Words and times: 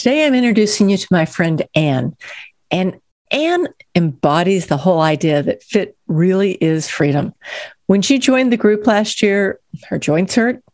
Today, 0.00 0.24
I'm 0.24 0.34
introducing 0.34 0.88
you 0.88 0.96
to 0.96 1.06
my 1.10 1.26
friend 1.26 1.62
Anne. 1.74 2.16
And 2.70 3.02
Anne 3.30 3.68
embodies 3.94 4.66
the 4.66 4.78
whole 4.78 5.02
idea 5.02 5.42
that 5.42 5.62
fit 5.62 5.94
really 6.06 6.52
is 6.52 6.88
freedom. 6.88 7.34
When 7.84 8.00
she 8.00 8.18
joined 8.18 8.50
the 8.50 8.56
group 8.56 8.86
last 8.86 9.20
year, 9.20 9.60
her 9.90 9.98
joints 9.98 10.36
hurt. 10.36 10.64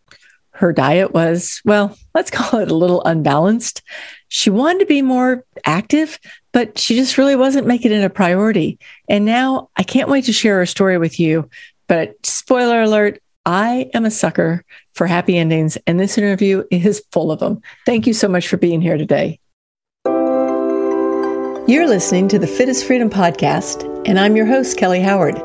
Her 0.51 0.73
diet 0.73 1.13
was, 1.13 1.61
well, 1.65 1.99
let's 2.15 2.31
call 2.31 2.61
it 2.61 2.71
a 2.71 2.77
little 2.77 3.03
unbalanced. 3.03 3.83
She 4.29 4.49
wanted 4.49 4.79
to 4.79 4.87
be 4.87 5.03
more 5.03 5.45
active, 5.65 6.21
but 6.53 6.79
she 6.79 6.95
just 6.95 7.19
really 7.19 7.35
wasn't 7.35 7.67
making 7.67 7.91
it 7.91 8.05
a 8.05 8.11
priority. 8.11 8.79
And 9.09 9.25
now 9.25 9.71
I 9.77 9.83
can't 9.83 10.09
wait 10.09 10.27
to 10.27 10.33
share 10.33 10.59
her 10.59 10.67
story 10.67 10.99
with 10.99 11.19
you. 11.19 11.51
But 11.89 12.15
spoiler 12.25 12.81
alert, 12.81 13.21
I 13.47 13.89
am 13.95 14.05
a 14.05 14.11
sucker 14.11 14.65
for 14.97 15.07
happy 15.07 15.39
endings, 15.39 15.79
and 15.87 16.01
this 16.01 16.19
interview 16.19 16.65
is 16.73 17.05
full 17.13 17.31
of 17.31 17.39
them. 17.39 17.63
Thank 17.87 18.09
you 18.09 18.13
so 18.13 18.27
much 18.27 18.49
for 18.49 18.57
being 18.57 18.81
here 18.81 18.99
today. 18.99 19.39
You're 21.69 21.87
listening 21.87 22.27
to 22.29 22.41
the 22.41 22.49
Fit 22.49 22.69
is 22.69 22.83
Freedom 22.83 23.09
podcast, 23.09 23.85
and 24.05 24.19
I'm 24.19 24.35
your 24.35 24.47
host, 24.47 24.77
Kelly 24.77 25.01
Howard. 25.01 25.37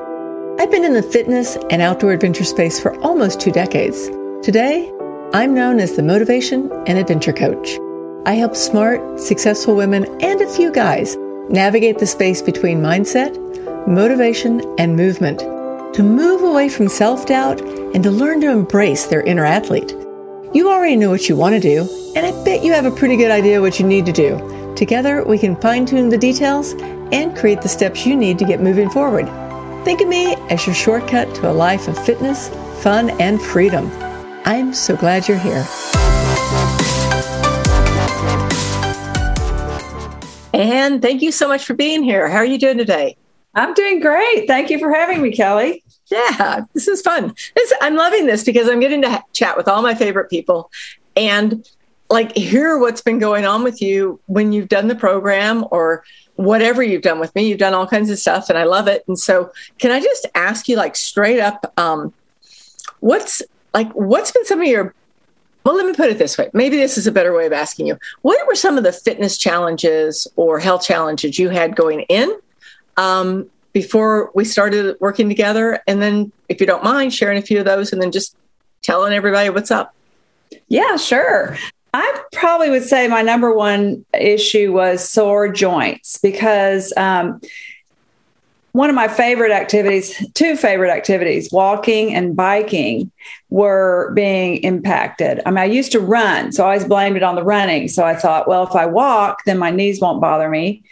I've 0.60 0.72
been 0.72 0.84
in 0.84 0.96
the 0.96 1.04
fitness 1.04 1.58
and 1.70 1.80
outdoor 1.80 2.12
adventure 2.12 2.44
space 2.44 2.80
for 2.80 3.00
almost 3.02 3.40
two 3.40 3.52
decades. 3.52 4.08
Today, 4.42 4.92
I'm 5.34 5.54
known 5.54 5.80
as 5.80 5.96
the 5.96 6.04
Motivation 6.04 6.72
and 6.88 6.98
Adventure 6.98 7.34
Coach. 7.34 7.78
I 8.26 8.34
help 8.34 8.56
smart, 8.56 9.20
successful 9.20 9.76
women 9.76 10.06
and 10.24 10.42
a 10.42 10.50
few 10.50 10.72
guys 10.72 11.18
navigate 11.50 12.00
the 12.00 12.08
space 12.08 12.42
between 12.42 12.82
mindset, 12.82 13.38
motivation, 13.88 14.62
and 14.80 14.96
movement 14.96 15.44
to 15.94 16.04
move 16.04 16.42
away 16.42 16.70
from 16.70 16.88
self 16.88 17.26
doubt 17.26 17.62
and 17.62 18.04
to 18.04 18.12
learn 18.12 18.42
to 18.42 18.50
embrace 18.50 19.08
their 19.08 19.22
inner 19.22 19.46
athlete. 19.46 19.92
You 20.54 20.70
already 20.70 20.96
know 20.96 21.10
what 21.10 21.28
you 21.28 21.36
want 21.36 21.56
to 21.56 21.60
do, 21.60 21.88
and 22.16 22.26
I 22.26 22.44
bet 22.44 22.64
you 22.64 22.72
have 22.74 22.86
a 22.86 22.92
pretty 22.92 23.18
good 23.18 23.32
idea 23.32 23.62
what 23.62 23.80
you 23.80 23.86
need 23.86 24.06
to 24.06 24.12
do. 24.12 24.74
Together, 24.76 25.24
we 25.26 25.38
can 25.38 25.56
fine 25.58 25.86
tune 25.86 26.10
the 26.10 26.18
details 26.18 26.74
and 27.12 27.36
create 27.36 27.62
the 27.62 27.70
steps 27.70 28.06
you 28.06 28.16
need 28.16 28.40
to 28.40 28.46
get 28.46 28.62
moving 28.62 28.90
forward. 28.90 29.26
Think 29.84 30.02
of 30.02 30.08
me 30.08 30.36
as 30.50 30.66
your 30.66 30.76
shortcut 30.76 31.34
to 31.36 31.50
a 31.50 31.54
life 31.54 31.88
of 31.88 31.98
fitness, 32.06 32.50
fun, 32.82 33.10
and 33.22 33.42
freedom. 33.42 33.92
I'm 34.46 34.74
so 34.74 34.96
glad 34.96 35.28
you're 35.28 35.38
here. 35.38 35.66
And 40.54 41.02
thank 41.02 41.22
you 41.22 41.32
so 41.32 41.48
much 41.48 41.66
for 41.66 41.74
being 41.74 42.04
here. 42.04 42.30
How 42.30 42.38
are 42.38 42.46
you 42.46 42.60
doing 42.60 42.78
today? 42.78 43.18
I'm 43.54 43.74
doing 43.74 44.00
great. 44.00 44.48
Thank 44.48 44.70
you 44.70 44.80
for 44.80 44.94
having 44.94 45.22
me, 45.22 45.32
Kelly. 45.32 45.84
Yeah, 46.08 46.66
this 46.74 46.88
is 46.88 47.02
fun. 47.02 47.34
This, 47.56 47.74
I'm 47.82 47.96
loving 47.96 48.26
this 48.26 48.44
because 48.44 48.70
I'm 48.70 48.80
getting 48.80 49.02
to 49.02 49.10
ha- 49.10 49.24
chat 49.34 49.58
with 49.58 49.68
all 49.68 49.82
my 49.82 49.96
favorite 49.96 50.30
people 50.30 50.72
and 51.16 51.68
like 52.10 52.36
hear 52.36 52.78
what's 52.78 53.02
been 53.02 53.20
going 53.20 53.46
on 53.46 53.64
with 53.64 53.82
you 53.82 54.20
when 54.26 54.52
you've 54.52 54.68
done 54.68 54.88
the 54.88 54.96
program 54.96 55.66
or 55.72 56.04
whatever 56.36 56.84
you've 56.84 57.02
done 57.02 57.20
with 57.20 57.34
me. 57.36 57.48
You've 57.48 57.60
done 57.60 57.74
all 57.74 57.88
kinds 57.88 58.10
of 58.10 58.20
stuff 58.20 58.50
and 58.50 58.58
I 58.58 58.64
love 58.64 58.88
it. 58.88 59.04
And 59.08 59.18
so, 59.18 59.52
can 59.80 59.92
I 59.92 60.02
just 60.02 60.28
ask 60.36 60.68
you, 60.68 60.76
like, 60.76 60.96
straight 60.96 61.40
up, 61.40 61.72
um, 61.78 62.14
what's 63.00 63.42
like, 63.74 63.92
what's 63.94 64.32
been 64.32 64.46
some 64.46 64.60
of 64.60 64.68
your 64.68 64.94
well, 65.64 65.76
let 65.76 65.86
me 65.86 65.94
put 65.94 66.10
it 66.10 66.18
this 66.18 66.40
way. 66.40 66.50
Maybe 66.54 66.78
this 66.78 66.98
is 66.98 67.06
a 67.06 67.12
better 67.12 67.36
way 67.36 67.46
of 67.46 67.54
asking 67.54 67.86
you. 67.86 67.98
What 68.24 68.48
were 68.48 68.56
some 68.56 68.80
of 68.80 68.84
the 68.84 68.92
fitness 68.92 69.38
challenges 69.38 70.28
or 70.36 70.58
health 70.58 70.84
challenges 70.84 71.38
you 71.38 71.50
had 71.50 71.76
going 71.76 72.02
in 72.10 72.36
um, 72.98 73.50
before 73.74 74.32
we 74.34 74.46
started 74.46 74.98
working 75.00 75.30
together. 75.30 75.82
And 75.88 76.02
then, 76.02 76.32
if 76.50 76.60
you 76.60 76.68
don't 76.68 76.84
mind, 76.84 77.14
sharing 77.14 77.38
a 77.38 77.42
few 77.42 77.60
of 77.60 77.66
those 77.66 77.94
and 77.94 78.02
then 78.02 78.12
just 78.12 78.36
telling 78.82 79.14
everybody 79.14 79.50
what's 79.50 79.72
up. 79.72 79.94
Yeah, 80.68 80.98
sure. 80.98 81.58
I 81.94 82.24
probably 82.32 82.70
would 82.70 82.84
say 82.84 83.08
my 83.08 83.22
number 83.22 83.54
one 83.54 84.06
issue 84.14 84.72
was 84.72 85.08
sore 85.08 85.50
joints 85.50 86.18
because 86.18 86.94
um, 86.96 87.42
one 88.72 88.90
of 88.90 88.96
my 88.96 89.10
favorite 89.10 89.52
activities, 89.52 90.26
two 90.34 90.56
favorite 90.56 90.90
activities, 90.90 91.52
walking 91.52 92.16
and 92.16 92.36
biking, 92.36 93.12
were 93.50 94.12
being 94.16 94.58
impacted. 94.64 95.42
I 95.46 95.50
mean, 95.50 95.58
I 95.58 95.66
used 95.66 95.92
to 95.92 96.00
run, 96.00 96.54
so 96.54 96.64
I 96.64 96.68
always 96.68 96.86
blamed 96.86 97.18
it 97.18 97.24
on 97.24 97.36
the 97.36 97.44
running. 97.44 97.90
So 97.90 98.06
I 98.06 98.16
thought, 98.16 98.48
well, 98.48 98.66
if 98.66 98.74
I 98.74 98.86
walk, 98.86 99.44
then 99.46 99.58
my 99.58 99.72
knees 99.72 100.00
won't 100.00 100.22
bother 100.22 100.50
me. 100.50 100.84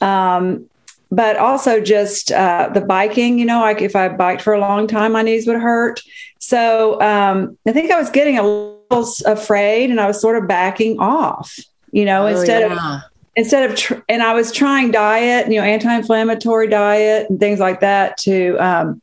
Um, 0.00 0.66
but 1.10 1.36
also 1.36 1.80
just 1.80 2.32
uh, 2.32 2.70
the 2.72 2.80
biking, 2.80 3.38
you 3.38 3.44
know, 3.44 3.60
like 3.60 3.80
if 3.80 3.94
I 3.94 4.08
biked 4.08 4.42
for 4.42 4.52
a 4.52 4.60
long 4.60 4.86
time, 4.86 5.12
my 5.12 5.22
knees 5.22 5.46
would 5.46 5.60
hurt. 5.60 6.00
So 6.38 7.00
um, 7.00 7.56
I 7.66 7.72
think 7.72 7.90
I 7.90 7.98
was 7.98 8.10
getting 8.10 8.38
a 8.38 8.42
little 8.42 9.08
afraid 9.24 9.90
and 9.90 10.00
I 10.00 10.06
was 10.06 10.20
sort 10.20 10.36
of 10.36 10.48
backing 10.48 10.98
off, 10.98 11.56
you 11.92 12.04
know, 12.04 12.24
oh, 12.24 12.26
instead 12.26 12.70
yeah. 12.70 12.96
of 12.96 13.02
instead 13.36 13.70
of 13.70 13.76
tr- 13.76 14.00
and 14.08 14.22
I 14.22 14.34
was 14.34 14.50
trying 14.50 14.90
diet, 14.90 15.48
you 15.48 15.60
know, 15.60 15.66
anti-inflammatory 15.66 16.68
diet 16.68 17.28
and 17.28 17.38
things 17.38 17.60
like 17.60 17.80
that 17.80 18.16
to 18.18 18.56
um, 18.56 19.02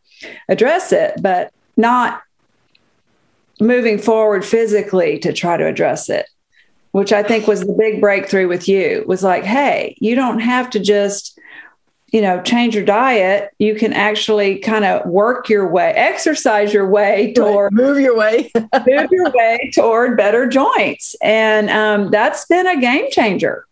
address 0.49 0.91
it, 0.91 1.21
but 1.21 1.53
not 1.77 2.21
moving 3.59 3.99
forward 3.99 4.43
physically 4.43 5.19
to 5.19 5.31
try 5.31 5.55
to 5.55 5.65
address 5.65 6.09
it 6.09 6.25
which 6.93 7.11
I 7.11 7.23
think 7.23 7.47
was 7.47 7.61
the 7.61 7.73
big 7.73 7.99
breakthrough 7.99 8.47
with 8.47 8.67
you 8.67 9.03
was 9.07 9.23
like, 9.23 9.43
hey, 9.43 9.97
you 9.99 10.13
don't 10.13 10.39
have 10.39 10.69
to 10.69 10.79
just 10.79 11.32
you 12.13 12.21
know 12.21 12.41
change 12.43 12.75
your 12.75 12.85
diet 12.85 13.51
you 13.57 13.75
can 13.75 13.91
actually 13.91 14.59
kind 14.59 14.85
of 14.85 15.05
work 15.05 15.49
your 15.49 15.67
way 15.67 15.91
exercise 15.95 16.71
your 16.71 16.87
way 16.87 17.33
toward 17.33 17.73
move 17.73 17.99
your 17.99 18.15
way. 18.15 18.49
move 18.87 19.09
your 19.11 19.31
way 19.31 19.71
toward 19.73 20.15
better 20.15 20.47
joints. 20.47 21.15
And 21.21 21.69
um, 21.69 22.11
that's 22.11 22.45
been 22.45 22.67
a 22.67 22.79
game 22.79 23.09
changer. 23.11 23.65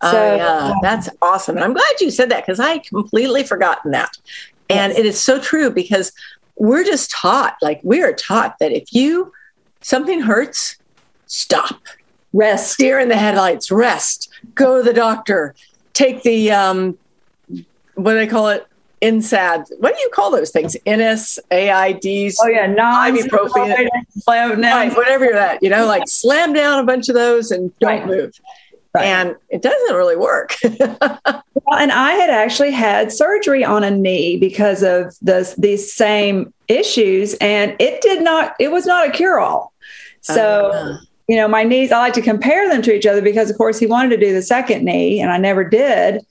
Oh, 0.00 0.12
so 0.12 0.36
yeah. 0.36 0.74
that's 0.82 1.08
awesome. 1.22 1.56
And 1.56 1.64
i'm 1.64 1.72
glad 1.72 2.00
you 2.00 2.10
said 2.10 2.30
that 2.30 2.44
because 2.46 2.60
i 2.60 2.78
completely 2.78 3.42
forgotten 3.42 3.90
that. 3.90 4.16
And 4.70 4.92
yes. 4.92 4.98
it 4.98 5.06
is 5.06 5.18
so 5.18 5.40
true 5.40 5.70
because 5.70 6.12
we're 6.56 6.84
just 6.84 7.10
taught 7.10 7.56
like 7.62 7.80
we 7.82 8.02
are 8.02 8.12
taught 8.12 8.58
that 8.58 8.70
if 8.70 8.92
you 8.92 9.32
something 9.80 10.20
hurts 10.20 10.76
stop. 11.26 11.80
Rest. 12.34 12.72
Steer 12.72 12.98
in 12.98 13.08
the 13.08 13.16
headlights 13.16 13.70
rest. 13.70 14.28
Go 14.54 14.78
to 14.78 14.82
the 14.82 14.92
doctor. 14.92 15.54
Take 15.94 16.22
the 16.22 16.52
um, 16.52 16.98
what 17.98 18.12
do 18.12 18.18
they 18.18 18.26
call 18.26 18.48
it? 18.48 18.66
NSAID. 19.02 19.66
What 19.78 19.94
do 19.94 20.00
you 20.00 20.10
call 20.12 20.30
those 20.30 20.50
things? 20.50 20.76
NSAIDs. 20.86 22.34
Oh 22.40 22.48
yeah, 22.48 22.66
non-ibuprofen. 22.66 23.88
Right, 24.26 24.96
whatever 24.96 25.24
you're 25.24 25.36
at, 25.36 25.62
you 25.62 25.70
know, 25.70 25.86
like 25.86 26.02
slam 26.08 26.52
down 26.52 26.80
a 26.80 26.86
bunch 26.86 27.08
of 27.08 27.14
those 27.14 27.50
and 27.50 27.76
don't 27.78 27.90
right. 27.90 28.06
move. 28.06 28.40
Right. 28.94 29.04
And 29.04 29.36
it 29.50 29.62
doesn't 29.62 29.94
really 29.94 30.16
work. 30.16 30.56
well, 30.64 31.78
and 31.78 31.92
I 31.92 32.12
had 32.12 32.30
actually 32.30 32.72
had 32.72 33.12
surgery 33.12 33.62
on 33.62 33.84
a 33.84 33.90
knee 33.90 34.36
because 34.38 34.82
of 34.82 35.14
this, 35.20 35.54
these 35.54 35.92
same 35.92 36.52
issues, 36.68 37.34
and 37.34 37.76
it 37.78 38.00
did 38.00 38.22
not. 38.22 38.56
It 38.58 38.72
was 38.72 38.86
not 38.86 39.08
a 39.08 39.10
cure-all. 39.10 39.72
So. 40.22 40.70
Uh, 40.72 40.98
you 41.30 41.36
know, 41.36 41.46
my 41.46 41.62
knees, 41.62 41.92
I 41.92 41.98
like 41.98 42.14
to 42.14 42.22
compare 42.22 42.70
them 42.70 42.80
to 42.80 42.90
each 42.90 43.04
other 43.04 43.20
because, 43.20 43.50
of 43.50 43.58
course, 43.58 43.78
he 43.78 43.84
wanted 43.84 44.08
to 44.08 44.16
do 44.16 44.32
the 44.32 44.40
second 44.40 44.82
knee, 44.82 45.20
and 45.20 45.30
I 45.30 45.36
never 45.36 45.62
did 45.62 46.24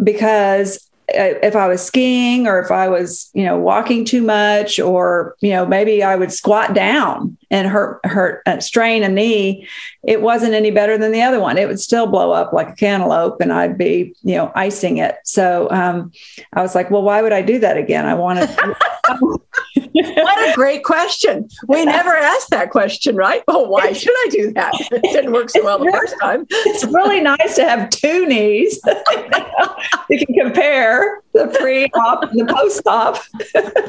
because 0.00 0.88
if 1.08 1.54
I 1.54 1.68
was 1.68 1.84
skiing 1.84 2.46
or 2.46 2.58
if 2.60 2.70
I 2.70 2.88
was, 2.88 3.30
you 3.34 3.44
know, 3.44 3.58
walking 3.58 4.04
too 4.04 4.22
much, 4.22 4.78
or 4.80 5.36
you 5.40 5.50
know, 5.50 5.66
maybe 5.66 6.02
I 6.02 6.16
would 6.16 6.32
squat 6.32 6.74
down 6.74 7.36
and 7.50 7.68
hurt, 7.68 8.04
hurt, 8.04 8.42
uh, 8.46 8.60
strain 8.60 9.02
a 9.02 9.08
knee. 9.08 9.68
It 10.02 10.22
wasn't 10.22 10.54
any 10.54 10.70
better 10.70 10.96
than 10.96 11.12
the 11.12 11.22
other 11.22 11.40
one. 11.40 11.58
It 11.58 11.68
would 11.68 11.80
still 11.80 12.06
blow 12.06 12.32
up 12.32 12.52
like 12.52 12.70
a 12.70 12.74
cantaloupe, 12.74 13.40
and 13.40 13.52
I'd 13.52 13.76
be, 13.76 14.14
you 14.22 14.36
know, 14.36 14.52
icing 14.54 14.98
it. 14.98 15.16
So 15.24 15.68
um, 15.70 16.12
I 16.52 16.62
was 16.62 16.74
like, 16.74 16.90
well, 16.90 17.02
why 17.02 17.22
would 17.22 17.32
I 17.32 17.42
do 17.42 17.58
that 17.58 17.76
again? 17.76 18.06
I 18.06 18.14
wanted. 18.14 18.48
what 19.94 20.50
a 20.50 20.52
great 20.54 20.84
question. 20.84 21.48
We 21.68 21.84
never 21.84 22.14
asked 22.14 22.50
that 22.50 22.70
question, 22.70 23.16
right? 23.16 23.42
Well, 23.46 23.68
why 23.68 23.92
should 23.92 24.14
I 24.14 24.28
do 24.30 24.52
that? 24.54 24.72
It 24.90 25.02
didn't 25.02 25.32
work 25.32 25.50
so 25.50 25.62
well 25.64 25.78
the 25.78 25.90
first 25.92 26.16
time. 26.20 26.46
It's 26.50 26.84
really 26.84 27.20
nice 27.20 27.56
to 27.56 27.64
have 27.64 27.90
two 27.90 28.26
knees. 28.26 28.80
you 30.10 30.26
can 30.26 30.34
compare 30.34 31.22
the 31.32 31.46
pre-op 31.58 32.24
and 32.24 32.40
the 32.40 32.52
post-op 32.52 33.22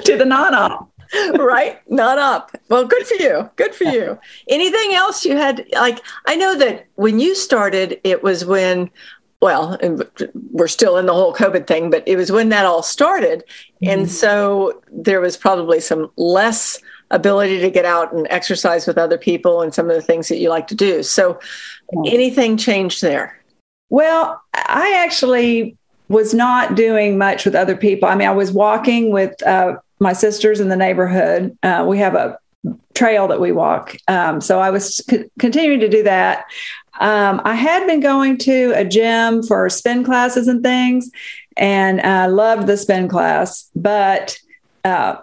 to 0.04 0.18
the 0.18 0.26
non-op. 0.26 0.92
right 1.38 1.80
not 1.88 2.18
up 2.18 2.52
well 2.68 2.84
good 2.84 3.06
for 3.06 3.14
you 3.14 3.48
good 3.58 3.76
for 3.76 3.84
you 3.84 4.18
anything 4.50 4.96
else 4.96 5.24
you 5.24 5.38
had 5.38 5.64
like 5.74 6.02
i 6.26 6.36
know 6.36 6.58
that 6.58 6.88
when 6.96 7.20
you 7.20 7.36
started 7.36 8.02
it 8.04 8.24
was 8.24 8.44
when 8.44 8.90
well, 9.42 9.78
we're 10.52 10.68
still 10.68 10.98
in 10.98 11.06
the 11.06 11.14
whole 11.14 11.34
COVID 11.34 11.68
thing, 11.68 11.90
but 11.90 12.04
it 12.08 12.16
was 12.16 12.32
when 12.32 12.50
that 12.50 12.66
all 12.66 12.82
started. 12.82 13.44
Mm-hmm. 13.84 13.90
And 13.90 14.12
so 14.12 14.82
there 14.92 15.22
was 15.22 15.38
probably 15.38 15.80
some 15.80 16.12
less 16.18 16.80
ability 17.12 17.60
to 17.60 17.70
get 17.70 17.86
out 17.86 18.14
and 18.14 18.28
exercise 18.30 18.88
with 18.88 18.98
other 18.98 19.18
people 19.18 19.62
and 19.62 19.74
some 19.74 19.90
of 19.90 19.96
the 19.96 20.02
things 20.02 20.28
that 20.30 20.38
you 20.38 20.50
like 20.50 20.68
to 20.68 20.76
do. 20.76 21.04
So 21.04 21.34
mm-hmm. 21.34 22.04
anything 22.06 22.58
changed 22.58 23.02
there? 23.02 23.40
Well, 23.90 24.42
I 24.54 25.04
actually 25.06 25.78
was 26.08 26.34
not 26.34 26.76
doing 26.76 27.18
much 27.18 27.46
with 27.46 27.56
other 27.56 27.76
people. 27.76 28.08
I 28.10 28.16
mean, 28.16 28.28
I 28.28 28.32
was 28.32 28.52
walking 28.52 29.12
with 29.12 29.42
uh, 29.44 29.78
my 30.00 30.14
sisters 30.14 30.60
in 30.60 30.70
the 30.70 30.76
neighborhood. 30.76 31.58
Uh, 31.64 31.86
we 31.88 31.98
have 32.00 32.16
a 32.16 32.38
trail 32.94 33.28
that 33.28 33.40
we 33.40 33.52
walk. 33.52 33.96
Um, 34.08 34.42
so 34.42 34.60
I 34.60 34.72
was 34.72 34.98
c- 34.98 35.26
continuing 35.40 35.80
to 35.82 35.90
do 35.90 36.04
that. 36.04 36.46
Um, 37.00 37.42
I 37.44 37.56
had 37.56 37.86
been 37.88 38.00
going 38.00 38.38
to 38.40 38.74
a 38.76 38.86
gym 38.86 39.44
for 39.44 39.70
spin 39.70 40.04
classes 40.04 40.48
and 40.48 40.64
things, 40.64 41.12
and 41.58 42.02
I 42.02 42.28
loved 42.28 42.68
the 42.68 42.78
spin 42.78 43.08
class, 43.08 43.70
but 43.76 44.38
uh, 44.84 45.18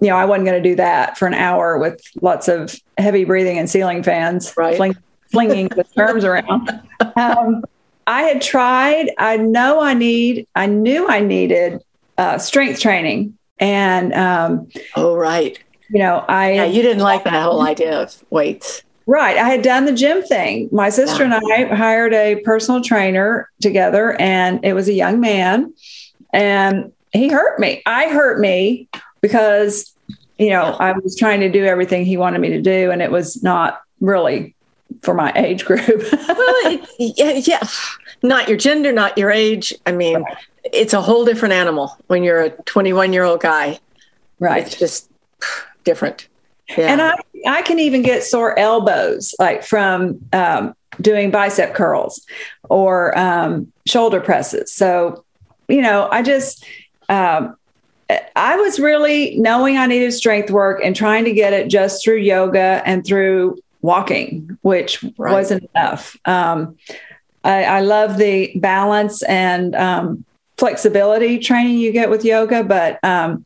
you 0.00 0.08
know, 0.08 0.16
I 0.16 0.24
wasn't 0.24 0.46
going 0.46 0.60
to 0.60 0.68
do 0.68 0.74
that 0.76 1.16
for 1.16 1.28
an 1.28 1.34
hour 1.34 1.78
with 1.78 2.02
lots 2.20 2.48
of 2.48 2.74
heavy 2.98 3.24
breathing 3.24 3.58
and 3.58 3.70
ceiling 3.70 4.02
fans, 4.02 4.52
right. 4.56 4.76
fling, 4.76 4.96
flinging 5.30 5.68
the 5.68 5.84
terms 5.96 6.24
around. 6.24 6.82
Um, 7.14 7.64
I 8.06 8.22
had 8.22 8.42
tried. 8.42 9.10
I 9.18 9.36
know 9.36 9.80
I 9.80 9.94
need. 9.94 10.48
I 10.56 10.66
knew 10.66 11.08
I 11.08 11.20
needed 11.20 11.82
uh, 12.18 12.38
strength 12.38 12.80
training, 12.80 13.38
and 13.60 14.12
um, 14.14 14.68
oh 14.96 15.14
right, 15.14 15.56
you 15.88 16.00
know, 16.00 16.24
I 16.28 16.54
yeah, 16.54 16.64
you 16.64 16.82
didn't 16.82 17.02
like 17.02 17.24
that 17.24 17.42
whole 17.42 17.62
idea 17.66 18.02
of 18.02 18.24
weights. 18.30 18.82
Right. 19.06 19.36
I 19.36 19.48
had 19.48 19.62
done 19.62 19.84
the 19.84 19.92
gym 19.92 20.22
thing. 20.22 20.68
My 20.70 20.88
sister 20.88 21.24
and 21.24 21.34
I 21.34 21.74
hired 21.74 22.14
a 22.14 22.36
personal 22.36 22.82
trainer 22.82 23.50
together, 23.60 24.20
and 24.20 24.64
it 24.64 24.74
was 24.74 24.88
a 24.88 24.92
young 24.92 25.20
man, 25.20 25.72
and 26.32 26.92
he 27.12 27.28
hurt 27.28 27.58
me. 27.58 27.82
I 27.84 28.08
hurt 28.08 28.38
me 28.38 28.88
because, 29.20 29.92
you 30.38 30.50
know, 30.50 30.76
I 30.78 30.92
was 30.92 31.16
trying 31.16 31.40
to 31.40 31.50
do 31.50 31.64
everything 31.64 32.04
he 32.04 32.16
wanted 32.16 32.40
me 32.40 32.50
to 32.50 32.60
do, 32.60 32.90
and 32.90 33.02
it 33.02 33.10
was 33.10 33.42
not 33.42 33.82
really 34.00 34.54
for 35.02 35.14
my 35.14 35.32
age 35.34 35.64
group. 35.64 35.82
well, 36.28 36.78
yeah, 36.98 37.32
yeah, 37.32 37.62
not 38.22 38.48
your 38.48 38.56
gender, 38.56 38.92
not 38.92 39.18
your 39.18 39.30
age. 39.30 39.74
I 39.86 39.92
mean, 39.92 40.22
right. 40.22 40.36
it's 40.64 40.92
a 40.92 41.02
whole 41.02 41.24
different 41.24 41.54
animal 41.54 41.96
when 42.06 42.22
you're 42.22 42.42
a 42.42 42.50
21 42.50 43.12
year 43.12 43.24
old 43.24 43.40
guy. 43.40 43.78
Right. 44.38 44.66
It's 44.66 44.78
just 44.78 45.10
different. 45.84 46.28
Yeah. 46.76 46.92
And 46.92 47.02
I, 47.02 47.14
I 47.46 47.62
can 47.62 47.78
even 47.78 48.02
get 48.02 48.22
sore 48.22 48.58
elbows, 48.58 49.34
like 49.38 49.64
from 49.64 50.20
um, 50.32 50.74
doing 51.00 51.30
bicep 51.30 51.74
curls 51.74 52.24
or 52.68 53.16
um, 53.18 53.72
shoulder 53.86 54.20
presses. 54.20 54.72
So, 54.72 55.24
you 55.68 55.82
know, 55.82 56.08
I 56.10 56.22
just, 56.22 56.64
um, 57.08 57.56
I 58.36 58.56
was 58.56 58.78
really 58.78 59.36
knowing 59.38 59.78
I 59.78 59.86
needed 59.86 60.12
strength 60.12 60.50
work 60.50 60.80
and 60.84 60.94
trying 60.94 61.24
to 61.24 61.32
get 61.32 61.52
it 61.52 61.68
just 61.68 62.04
through 62.04 62.18
yoga 62.18 62.82
and 62.84 63.04
through 63.04 63.58
walking, 63.80 64.58
which 64.62 65.02
right. 65.16 65.32
wasn't 65.32 65.68
enough. 65.74 66.16
Um, 66.24 66.76
I, 67.44 67.64
I, 67.64 67.80
love 67.80 68.18
the 68.18 68.52
balance 68.56 69.22
and 69.24 69.74
um, 69.74 70.24
flexibility 70.58 71.38
training 71.38 71.78
you 71.78 71.90
get 71.90 72.08
with 72.08 72.24
yoga, 72.24 72.62
but 72.62 73.02
um, 73.02 73.44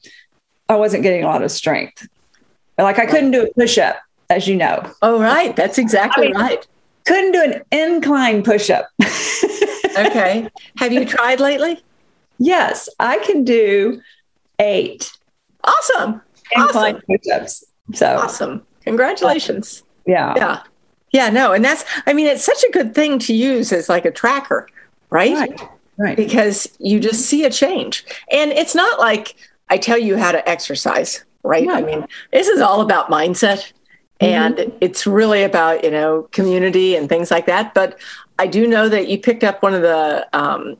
I 0.68 0.76
wasn't 0.76 1.02
getting 1.02 1.24
a 1.24 1.26
lot 1.26 1.42
of 1.42 1.50
strength. 1.50 2.06
Like 2.78 2.98
I 2.98 3.06
couldn't 3.06 3.30
do 3.30 3.42
a 3.44 3.52
push 3.54 3.78
up, 3.78 3.96
as 4.30 4.46
you 4.46 4.56
know. 4.56 4.90
Oh, 5.02 5.20
right. 5.20 5.54
That's 5.56 5.78
exactly 5.78 6.28
I 6.28 6.30
mean, 6.32 6.36
right. 6.36 6.66
Couldn't 7.06 7.32
do 7.32 7.42
an 7.42 7.62
incline 7.70 8.42
push 8.42 8.68
up. 8.68 8.88
okay. 9.98 10.48
Have 10.78 10.92
you 10.92 11.04
tried 11.04 11.40
lately? 11.40 11.82
Yes, 12.38 12.88
I 12.98 13.18
can 13.18 13.44
do 13.44 14.00
eight. 14.58 15.10
Awesome. 15.64 16.20
Incline 16.52 16.96
awesome. 16.96 17.06
push 17.08 17.32
ups. 17.32 17.64
So 17.94 18.16
awesome. 18.18 18.66
Congratulations. 18.82 19.82
Yeah. 20.06 20.34
Yeah. 20.36 20.62
Yeah. 21.12 21.30
No. 21.30 21.52
And 21.52 21.64
that's, 21.64 21.84
I 22.06 22.12
mean, 22.12 22.26
it's 22.26 22.44
such 22.44 22.62
a 22.64 22.70
good 22.72 22.94
thing 22.94 23.18
to 23.20 23.34
use 23.34 23.72
as 23.72 23.88
like 23.88 24.04
a 24.04 24.10
tracker, 24.10 24.68
right? 25.10 25.32
Right. 25.32 25.60
Right. 25.98 26.16
Because 26.16 26.68
you 26.78 27.00
just 27.00 27.22
see 27.22 27.44
a 27.44 27.50
change. 27.50 28.04
And 28.30 28.52
it's 28.52 28.74
not 28.74 28.98
like 28.98 29.34
I 29.68 29.78
tell 29.78 29.98
you 29.98 30.18
how 30.18 30.30
to 30.30 30.46
exercise 30.48 31.24
right? 31.46 31.68
I 31.68 31.82
mean, 31.82 32.06
this 32.32 32.48
is 32.48 32.60
all 32.60 32.80
about 32.80 33.08
mindset 33.08 33.72
mm-hmm. 34.20 34.26
and 34.26 34.72
it's 34.80 35.06
really 35.06 35.42
about, 35.42 35.84
you 35.84 35.90
know, 35.90 36.28
community 36.32 36.96
and 36.96 37.08
things 37.08 37.30
like 37.30 37.46
that. 37.46 37.74
But 37.74 37.98
I 38.38 38.46
do 38.46 38.66
know 38.66 38.88
that 38.88 39.08
you 39.08 39.18
picked 39.18 39.44
up 39.44 39.62
one 39.62 39.74
of 39.74 39.82
the, 39.82 40.26
um, 40.32 40.76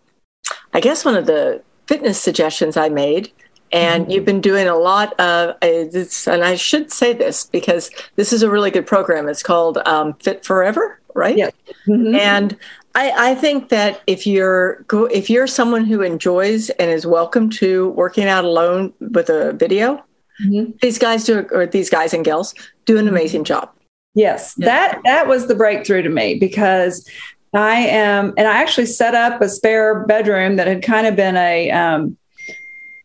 I 0.75 0.81
guess, 0.81 1.05
one 1.05 1.17
of 1.17 1.27
the 1.27 1.63
fitness 1.87 2.21
suggestions 2.21 2.77
I 2.77 2.89
made. 2.89 3.33
And 3.73 4.05
mm-hmm. 4.05 4.13
you've 4.13 4.25
been 4.25 4.41
doing 4.41 4.69
a 4.69 4.77
lot 4.77 5.19
of, 5.19 5.59
this 5.61 6.29
and 6.29 6.45
I 6.45 6.55
should 6.55 6.93
say 6.93 7.13
this 7.13 7.47
because 7.47 7.91
this 8.17 8.33
is 8.33 8.43
a 8.43 8.51
really 8.51 8.71
good 8.71 8.87
program. 8.87 9.29
It's 9.29 9.43
called 9.43 9.79
um, 9.87 10.15
Fit 10.15 10.45
Forever, 10.45 11.01
right? 11.15 11.37
Yeah. 11.37 11.51
Mm-hmm. 11.87 12.15
And 12.15 12.57
I, 12.95 13.33
I, 13.33 13.35
think 13.35 13.69
that 13.69 14.03
if 14.07 14.27
you're 14.27 14.87
if 14.91 15.29
you're 15.29 15.47
someone 15.47 15.85
who 15.85 16.01
enjoys 16.01 16.71
and 16.71 16.91
is 16.91 17.07
welcome 17.07 17.51
to 17.51 17.91
working 17.91 18.25
out 18.25 18.47
alone 18.47 18.95
with 19.01 19.29
a 19.29 19.53
video, 19.53 20.03
Mm-hmm. 20.45 20.73
These 20.83 20.99
guys 20.99 21.25
do, 21.25 21.47
or 21.51 21.67
these 21.67 21.91
guys 21.91 22.13
and 22.13 22.25
gals 22.25 22.55
do 22.85 22.99
an 22.99 23.05
mm-hmm. 23.05 23.15
amazing 23.15 23.45
job. 23.45 23.71
Yes, 24.15 24.55
yeah. 24.57 24.67
that 24.67 25.01
that 25.05 25.29
was 25.29 25.47
the 25.47 25.55
breakthrough 25.55 26.03
to 26.03 26.09
me 26.09 26.37
because 26.39 27.07
I 27.55 27.77
am, 27.77 28.33
and 28.37 28.49
I 28.49 28.63
actually 28.63 28.87
set 28.87 29.15
up 29.15 29.41
a 29.41 29.49
spare 29.49 30.07
bedroom 30.07 30.57
that 30.57 30.67
had 30.67 30.83
kind 30.83 31.07
of 31.07 31.17
been 31.17 31.37
a 31.37 31.71
um, 31.71 32.17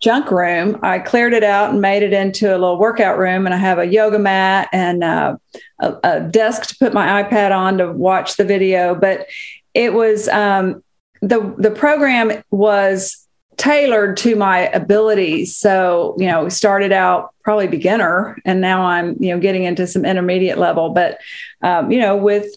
junk 0.01 0.31
room. 0.31 0.79
I 0.83 0.99
cleared 0.99 1.33
it 1.33 1.43
out 1.43 1.69
and 1.69 1.81
made 1.81 2.03
it 2.03 2.11
into 2.11 2.49
a 2.49 2.57
little 2.57 2.79
workout 2.79 3.17
room, 3.17 3.45
and 3.45 3.53
I 3.53 3.57
have 3.57 3.77
a 3.77 3.85
yoga 3.85 4.19
mat 4.19 4.67
and 4.73 5.03
uh, 5.03 5.37
a, 5.79 5.95
a, 6.03 6.19
desk 6.21 6.67
to 6.67 6.75
put 6.79 6.93
my 6.93 7.23
iPad 7.23 7.55
on 7.55 7.77
to 7.77 7.91
watch 7.91 8.35
the 8.35 8.43
video. 8.43 8.95
But 8.95 9.27
it 9.73 9.93
was 9.93 10.27
um, 10.29 10.83
the 11.21 11.53
the 11.57 11.71
program 11.71 12.43
was 12.51 13.20
tailored 13.57 14.17
to 14.17 14.35
my 14.35 14.67
abilities. 14.69 15.55
So, 15.55 16.15
you 16.17 16.27
know, 16.27 16.49
started 16.49 16.91
out 16.91 17.33
probably 17.43 17.67
beginner 17.67 18.37
and 18.45 18.61
now 18.61 18.83
I'm, 18.83 19.15
you 19.19 19.33
know, 19.33 19.39
getting 19.39 19.63
into 19.63 19.85
some 19.87 20.05
intermediate 20.05 20.57
level, 20.57 20.89
but, 20.89 21.19
um, 21.61 21.91
you 21.91 21.99
know, 21.99 22.15
with 22.15 22.47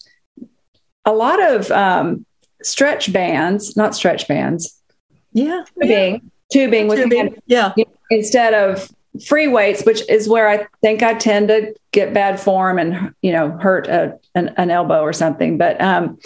a 1.05 1.13
lot 1.13 1.41
of 1.41 1.69
um, 1.71 2.25
stretch 2.63 3.13
bands, 3.13 3.77
not 3.77 3.95
stretch 3.95 4.27
bands. 4.27 4.81
Yeah. 5.33 5.63
Tubing, 5.79 6.13
yeah. 6.13 6.19
tubing 6.51 6.87
with 6.87 6.99
tubing. 6.99 7.35
yeah. 7.45 7.73
You 7.77 7.85
know, 7.85 7.91
instead 8.09 8.53
of 8.53 8.89
free 9.27 9.47
weights, 9.47 9.85
which 9.85 10.01
is 10.09 10.27
where 10.27 10.49
I 10.49 10.67
think 10.81 11.03
I 11.03 11.13
tend 11.13 11.49
to 11.49 11.73
get 11.91 12.13
bad 12.13 12.39
form 12.39 12.79
and, 12.79 13.13
you 13.21 13.31
know, 13.31 13.51
hurt 13.51 13.87
a, 13.87 14.19
an, 14.33 14.53
an 14.57 14.71
elbow 14.71 15.01
or 15.01 15.13
something. 15.13 15.57
But 15.57 15.79
um, 15.81 16.17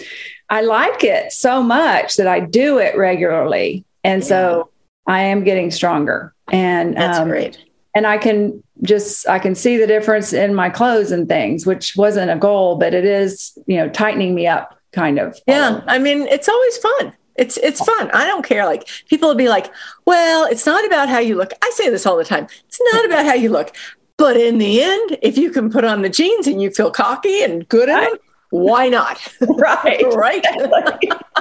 I 0.49 0.61
like 0.61 1.03
it 1.03 1.31
so 1.31 1.61
much 1.61 2.15
that 2.15 2.27
I 2.27 2.39
do 2.39 2.77
it 2.77 2.97
regularly. 2.97 3.85
And 4.03 4.21
yeah. 4.21 4.27
so 4.27 4.69
I 5.07 5.21
am 5.23 5.43
getting 5.43 5.71
stronger. 5.71 6.33
And 6.51 6.95
that's 6.95 7.19
um, 7.19 7.27
great. 7.27 7.57
And 7.95 8.05
I 8.05 8.17
can 8.17 8.63
just 8.83 9.27
I 9.27 9.39
can 9.39 9.55
see 9.55 9.77
the 9.77 9.87
difference 9.87 10.33
in 10.33 10.53
my 10.53 10.69
clothes 10.69 11.11
and 11.11 11.27
things, 11.27 11.65
which 11.65 11.95
wasn't 11.95 12.31
a 12.31 12.35
goal, 12.35 12.77
but 12.77 12.93
it 12.93 13.05
is, 13.05 13.57
you 13.67 13.77
know, 13.77 13.89
tightening 13.89 14.35
me 14.35 14.47
up 14.47 14.77
kind 14.91 15.19
of. 15.19 15.37
Yeah. 15.47 15.83
I 15.87 15.99
mean, 15.99 16.27
it's 16.27 16.47
always 16.47 16.77
fun. 16.77 17.13
It's 17.35 17.57
it's 17.57 17.83
fun. 17.83 18.11
I 18.11 18.27
don't 18.27 18.45
care. 18.45 18.65
Like 18.65 18.87
people 19.07 19.29
will 19.29 19.35
be 19.35 19.49
like, 19.49 19.71
well, 20.05 20.45
it's 20.45 20.65
not 20.65 20.85
about 20.85 21.09
how 21.09 21.19
you 21.19 21.35
look. 21.35 21.53
I 21.61 21.71
say 21.73 21.89
this 21.89 22.05
all 22.05 22.17
the 22.17 22.25
time. 22.25 22.47
It's 22.67 22.81
not 22.93 23.05
about 23.05 23.25
how 23.25 23.33
you 23.33 23.49
look. 23.49 23.75
But 24.17 24.35
in 24.35 24.57
the 24.57 24.81
end, 24.83 25.17
if 25.21 25.37
you 25.37 25.49
can 25.49 25.71
put 25.71 25.85
on 25.85 26.01
the 26.01 26.09
jeans 26.09 26.45
and 26.45 26.61
you 26.61 26.71
feel 26.71 26.91
cocky 26.91 27.41
and 27.41 27.67
good 27.69 27.87
in 27.87 27.95
them, 27.95 28.17
why 28.49 28.89
not? 28.89 29.25
Right. 29.41 30.03
right. 30.13 30.45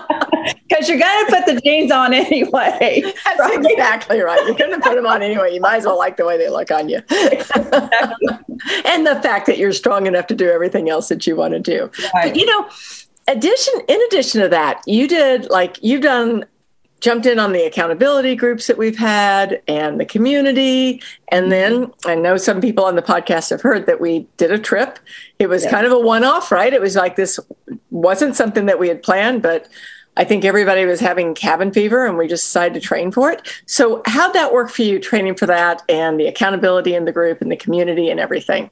Because 0.69 0.88
you're 0.88 0.99
going 0.99 1.27
to 1.27 1.33
put 1.33 1.47
the 1.47 1.61
jeans 1.62 1.91
on 1.91 2.12
anyway. 2.15 3.03
That's 3.25 3.38
right? 3.38 3.59
exactly 3.59 4.21
right. 4.21 4.38
You're 4.47 4.55
going 4.55 4.71
to 4.73 4.81
put 4.81 4.95
them 4.95 5.07
on 5.07 5.23
anyway. 5.29 5.53
You 5.55 5.61
might 5.61 5.77
as 5.77 5.87
well 5.87 5.99
like 5.99 6.17
the 6.17 6.27
way 6.27 6.37
they 6.37 6.49
look 6.49 6.71
on 6.71 6.88
you. 6.88 6.99
and 7.09 9.07
the 9.07 9.19
fact 9.23 9.47
that 9.47 9.57
you're 9.57 9.73
strong 9.73 10.07
enough 10.07 10.27
to 10.29 10.35
do 10.35 10.49
everything 10.49 10.91
else 10.91 11.09
that 11.09 11.27
you 11.27 11.37
want 11.37 11.55
to 11.55 11.61
do. 11.61 11.91
Right. 12.15 12.33
But, 12.33 12.37
you 12.37 12.47
know, 12.47 12.69
addition 13.29 13.75
in 13.88 14.00
addition 14.09 14.43
to 14.43 14.49
that, 14.49 14.83
you 14.87 15.09
did 15.09 15.49
like 15.50 15.79
you've 15.83 16.03
done 16.03 16.45
jumped 17.00 17.27
in 17.27 17.38
on 17.38 17.53
the 17.53 17.65
accountability 17.65 18.35
groups 18.35 18.67
that 18.67 18.77
we've 18.77 18.99
had 18.99 19.62
and 19.69 20.00
the 20.00 20.05
community. 20.05 21.00
And 21.29 21.45
mm-hmm. 21.45 21.50
then 21.50 21.93
I 22.07 22.15
know 22.15 22.37
some 22.37 22.61
people 22.61 22.85
on 22.85 22.97
the 22.97 23.03
podcast 23.03 23.50
have 23.50 23.62
heard 23.62 23.87
that 23.87 24.00
we 24.00 24.27
did 24.37 24.50
a 24.50 24.59
trip. 24.59 24.99
It 25.38 25.49
was 25.49 25.65
yeah. 25.65 25.71
kind 25.71 25.87
of 25.87 25.93
a 25.93 25.99
one 25.99 26.25
off, 26.25 26.50
right? 26.50 26.73
It 26.73 26.81
was 26.81 26.97
like 26.97 27.17
this 27.17 27.38
wasn't 27.91 28.37
something 28.37 28.67
that 28.67 28.79
we 28.79 28.88
had 28.88 29.03
planned, 29.03 29.43
but 29.43 29.69
I 30.19 30.25
think 30.25 30.45
everybody 30.45 30.85
was 30.85 30.99
having 30.99 31.33
cabin 31.33 31.73
fever 31.73 32.05
and 32.05 32.19
we 32.19 32.27
just 32.27 32.45
decided 32.45 32.75
to 32.75 32.87
train 32.87 33.13
for 33.13 33.31
it. 33.31 33.41
So, 33.67 34.03
how'd 34.05 34.35
that 34.35 34.53
work 34.53 34.69
for 34.69 34.83
you, 34.83 34.99
training 34.99 35.37
for 35.37 35.47
that 35.47 35.81
and 35.89 36.19
the 36.19 36.27
accountability 36.27 36.95
in 36.97 37.05
the 37.05 37.13
group 37.13 37.41
and 37.41 37.53
the 37.53 37.57
community 37.57 38.11
and 38.11 38.19
everything? 38.19 38.69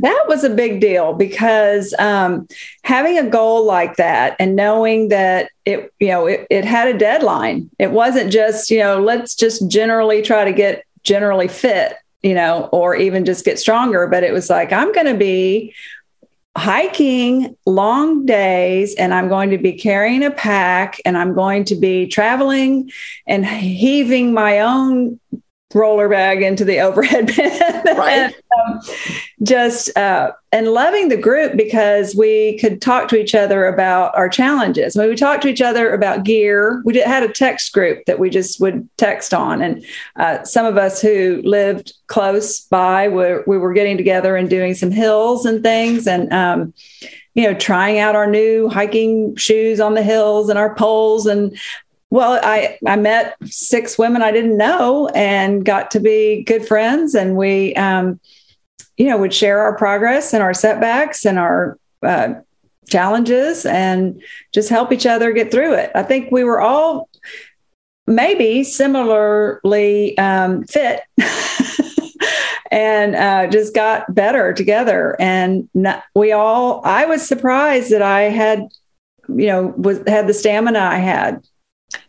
That 0.00 0.24
was 0.26 0.42
a 0.42 0.50
big 0.50 0.80
deal 0.80 1.12
because 1.12 1.94
um, 2.00 2.48
having 2.82 3.16
a 3.16 3.28
goal 3.28 3.64
like 3.64 3.96
that 3.96 4.36
and 4.40 4.56
knowing 4.56 5.08
that 5.08 5.50
it, 5.64 5.92
you 6.00 6.08
know, 6.08 6.26
it, 6.26 6.46
it 6.50 6.64
had 6.64 6.88
a 6.88 6.98
deadline. 6.98 7.70
It 7.78 7.92
wasn't 7.92 8.32
just, 8.32 8.70
you 8.70 8.78
know, 8.78 9.00
let's 9.00 9.36
just 9.36 9.68
generally 9.70 10.20
try 10.20 10.44
to 10.44 10.52
get 10.52 10.84
generally 11.04 11.48
fit, 11.48 11.94
you 12.22 12.34
know, 12.34 12.68
or 12.72 12.96
even 12.96 13.24
just 13.24 13.44
get 13.44 13.58
stronger. 13.58 14.08
But 14.08 14.24
it 14.24 14.32
was 14.32 14.50
like, 14.50 14.72
I'm 14.72 14.92
going 14.92 15.06
to 15.06 15.14
be 15.14 15.74
hiking 16.56 17.56
long 17.66 18.26
days 18.26 18.94
and 18.96 19.14
I'm 19.14 19.28
going 19.28 19.50
to 19.50 19.58
be 19.58 19.74
carrying 19.74 20.24
a 20.24 20.30
pack 20.30 21.00
and 21.04 21.16
I'm 21.16 21.34
going 21.34 21.64
to 21.66 21.76
be 21.76 22.06
traveling 22.08 22.90
and 23.26 23.46
heaving 23.46 24.32
my 24.32 24.60
own 24.60 25.20
roller 25.74 26.08
bag 26.08 26.42
into 26.42 26.64
the 26.64 26.80
overhead 26.80 27.26
bin. 27.26 27.96
Right. 27.96 28.12
and, 28.12 28.34
um, 28.58 28.80
just 29.42 29.96
uh, 29.96 30.32
and 30.50 30.68
loving 30.68 31.08
the 31.08 31.16
group 31.16 31.56
because 31.56 32.14
we 32.14 32.58
could 32.58 32.80
talk 32.80 33.08
to 33.08 33.16
each 33.16 33.34
other 33.34 33.66
about 33.66 34.16
our 34.16 34.28
challenges. 34.28 34.96
I 34.96 35.00
mean, 35.00 35.10
we 35.10 35.16
talked 35.16 35.42
to 35.42 35.48
each 35.48 35.60
other 35.60 35.92
about 35.92 36.24
gear. 36.24 36.82
We 36.84 36.94
did, 36.94 37.06
had 37.06 37.22
a 37.22 37.32
text 37.32 37.72
group 37.72 38.04
that 38.06 38.18
we 38.18 38.30
just 38.30 38.60
would 38.60 38.88
text 38.96 39.34
on, 39.34 39.60
and 39.62 39.84
uh, 40.16 40.42
some 40.44 40.66
of 40.66 40.76
us 40.76 41.00
who 41.00 41.42
lived 41.44 41.92
close 42.06 42.60
by, 42.60 43.08
were, 43.08 43.44
we 43.46 43.58
were 43.58 43.72
getting 43.72 43.96
together 43.96 44.36
and 44.36 44.48
doing 44.48 44.74
some 44.74 44.90
hills 44.90 45.44
and 45.44 45.62
things, 45.62 46.06
and 46.06 46.32
um, 46.32 46.72
you 47.34 47.44
know, 47.44 47.54
trying 47.54 47.98
out 47.98 48.16
our 48.16 48.28
new 48.28 48.68
hiking 48.68 49.36
shoes 49.36 49.78
on 49.78 49.94
the 49.94 50.02
hills 50.02 50.48
and 50.48 50.58
our 50.58 50.74
poles 50.74 51.26
and 51.26 51.56
well, 52.10 52.40
I, 52.42 52.78
I 52.86 52.96
met 52.96 53.36
six 53.44 53.98
women 53.98 54.22
I 54.22 54.32
didn't 54.32 54.56
know 54.56 55.08
and 55.08 55.64
got 55.64 55.90
to 55.92 56.00
be 56.00 56.42
good 56.42 56.66
friends. 56.66 57.14
And 57.14 57.36
we, 57.36 57.74
um, 57.74 58.18
you 58.96 59.06
know, 59.06 59.18
would 59.18 59.34
share 59.34 59.60
our 59.60 59.76
progress 59.76 60.32
and 60.32 60.42
our 60.42 60.54
setbacks 60.54 61.26
and 61.26 61.38
our 61.38 61.78
uh, 62.02 62.34
challenges 62.88 63.66
and 63.66 64.22
just 64.54 64.70
help 64.70 64.90
each 64.90 65.04
other 65.04 65.32
get 65.32 65.50
through 65.50 65.74
it. 65.74 65.90
I 65.94 66.02
think 66.02 66.32
we 66.32 66.44
were 66.44 66.60
all 66.60 67.10
maybe 68.06 68.64
similarly 68.64 70.16
um, 70.16 70.64
fit 70.64 71.02
and 72.70 73.14
uh, 73.14 73.48
just 73.48 73.74
got 73.74 74.14
better 74.14 74.54
together. 74.54 75.14
And 75.20 75.68
we 76.14 76.32
all, 76.32 76.80
I 76.84 77.04
was 77.04 77.28
surprised 77.28 77.90
that 77.90 78.00
I 78.00 78.22
had, 78.22 78.66
you 79.28 79.46
know, 79.46 79.74
was 79.76 80.02
had 80.06 80.26
the 80.26 80.32
stamina 80.32 80.78
I 80.78 80.96
had 80.96 81.44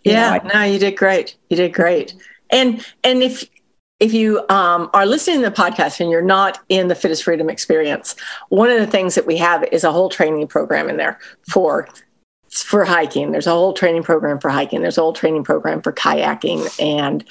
yeah, 0.10 0.38
know, 0.38 0.50
I, 0.52 0.54
no, 0.54 0.72
you 0.72 0.80
did 0.80 0.98
great. 0.98 1.38
You 1.50 1.58
did 1.58 1.74
great. 1.74 2.16
And 2.50 2.86
and 3.04 3.22
if 3.22 3.48
if 4.00 4.14
you 4.14 4.40
um, 4.50 4.90
are 4.94 5.06
listening 5.06 5.42
to 5.42 5.50
the 5.50 5.56
podcast 5.56 6.00
and 6.00 6.10
you're 6.10 6.22
not 6.22 6.60
in 6.70 6.88
the 6.88 6.96
Fit 6.96 7.12
is 7.12 7.22
Freedom 7.22 7.50
experience, 7.50 8.16
one 8.48 8.70
of 8.70 8.80
the 8.80 8.88
things 8.88 9.16
that 9.16 9.28
we 9.28 9.38
have 9.38 9.64
is 9.72 9.84
a 9.84 9.92
whole 9.92 10.10
training 10.10 10.48
program 10.48 10.90
in 10.90 10.98
there 10.98 11.20
for 11.50 11.88
for 12.50 12.86
hiking. 12.86 13.32
There's 13.32 13.48
a 13.48 13.52
whole 13.52 13.74
training 13.74 14.04
program 14.04 14.40
for 14.40 14.50
hiking. 14.50 14.82
There's 14.82 14.98
a 14.98 15.02
whole 15.02 15.14
training 15.14 15.44
program 15.44 15.82
for 15.82 15.94
kayaking 15.94 16.80
and 16.80 17.24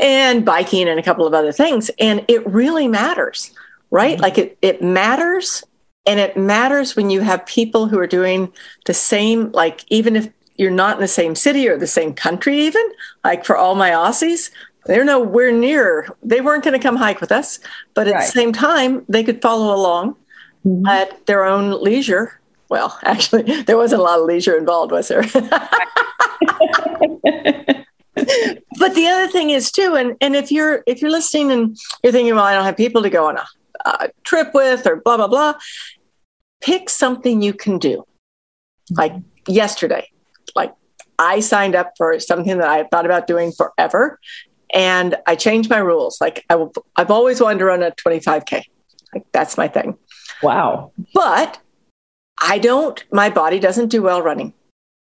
and 0.00 0.44
biking 0.44 0.88
and 0.88 0.98
a 0.98 1.02
couple 1.02 1.26
of 1.26 1.34
other 1.34 1.52
things. 1.52 1.90
And 1.98 2.24
it 2.28 2.46
really 2.46 2.88
matters, 2.88 3.52
right? 3.90 4.14
Mm-hmm. 4.14 4.22
Like 4.22 4.38
it 4.38 4.58
it 4.62 4.82
matters 4.82 5.62
and 6.06 6.18
it 6.18 6.36
matters 6.38 6.96
when 6.96 7.10
you 7.10 7.20
have 7.20 7.44
people 7.44 7.86
who 7.86 7.98
are 7.98 8.06
doing 8.06 8.52
the 8.86 8.94
same 8.94 9.52
like 9.52 9.84
even 9.88 10.16
if 10.16 10.28
you're 10.58 10.70
not 10.70 10.96
in 10.96 11.00
the 11.00 11.08
same 11.08 11.34
city 11.34 11.68
or 11.68 11.78
the 11.78 11.86
same 11.86 12.12
country, 12.12 12.58
even 12.60 12.82
like 13.24 13.44
for 13.44 13.56
all 13.56 13.74
my 13.74 13.90
Aussies, 13.90 14.50
they're 14.86 15.04
nowhere 15.04 15.52
near. 15.52 16.08
They 16.22 16.40
weren't 16.40 16.64
going 16.64 16.78
to 16.78 16.82
come 16.82 16.96
hike 16.96 17.20
with 17.20 17.32
us, 17.32 17.60
but 17.94 18.08
at 18.08 18.14
right. 18.14 18.26
the 18.26 18.32
same 18.32 18.52
time, 18.52 19.04
they 19.08 19.22
could 19.22 19.40
follow 19.40 19.74
along 19.74 20.16
mm-hmm. 20.66 20.86
at 20.86 21.26
their 21.26 21.44
own 21.44 21.82
leisure. 21.82 22.40
Well, 22.68 22.98
actually, 23.04 23.62
there 23.62 23.76
wasn't 23.76 24.00
a 24.00 24.04
lot 24.04 24.18
of 24.18 24.26
leisure 24.26 24.58
involved, 24.58 24.92
was 24.92 25.08
there? 25.08 25.22
but 28.78 28.94
the 28.94 29.06
other 29.06 29.28
thing 29.28 29.50
is 29.50 29.70
too, 29.70 29.94
and 29.94 30.16
and 30.20 30.34
if 30.34 30.50
you're 30.50 30.82
if 30.86 31.00
you're 31.00 31.10
listening 31.10 31.52
and 31.52 31.78
you're 32.02 32.12
thinking, 32.12 32.34
well, 32.34 32.44
I 32.44 32.54
don't 32.54 32.64
have 32.64 32.76
people 32.76 33.02
to 33.02 33.10
go 33.10 33.28
on 33.28 33.36
a, 33.36 33.46
a 33.84 34.08
trip 34.24 34.52
with, 34.54 34.86
or 34.86 34.96
blah 34.96 35.16
blah 35.16 35.28
blah, 35.28 35.54
pick 36.60 36.90
something 36.90 37.42
you 37.42 37.52
can 37.52 37.78
do. 37.78 38.04
Like 38.90 39.12
yesterday, 39.46 40.08
like 40.54 40.72
I 41.18 41.40
signed 41.40 41.74
up 41.74 41.92
for 41.96 42.18
something 42.20 42.58
that 42.58 42.68
I 42.68 42.84
thought 42.84 43.04
about 43.04 43.26
doing 43.26 43.52
forever. 43.52 44.20
And 44.72 45.16
I 45.26 45.34
changed 45.34 45.70
my 45.70 45.78
rules. 45.78 46.20
Like 46.20 46.44
I 46.48 46.56
will, 46.56 46.72
I've 46.96 47.10
always 47.10 47.40
wanted 47.40 47.60
to 47.60 47.64
run 47.64 47.82
a 47.82 47.90
25K. 47.90 48.62
Like 49.14 49.26
that's 49.32 49.56
my 49.56 49.68
thing. 49.68 49.96
Wow. 50.42 50.92
But 51.14 51.58
I 52.40 52.58
don't, 52.58 53.02
my 53.10 53.30
body 53.30 53.58
doesn't 53.58 53.88
do 53.88 54.02
well 54.02 54.22
running. 54.22 54.52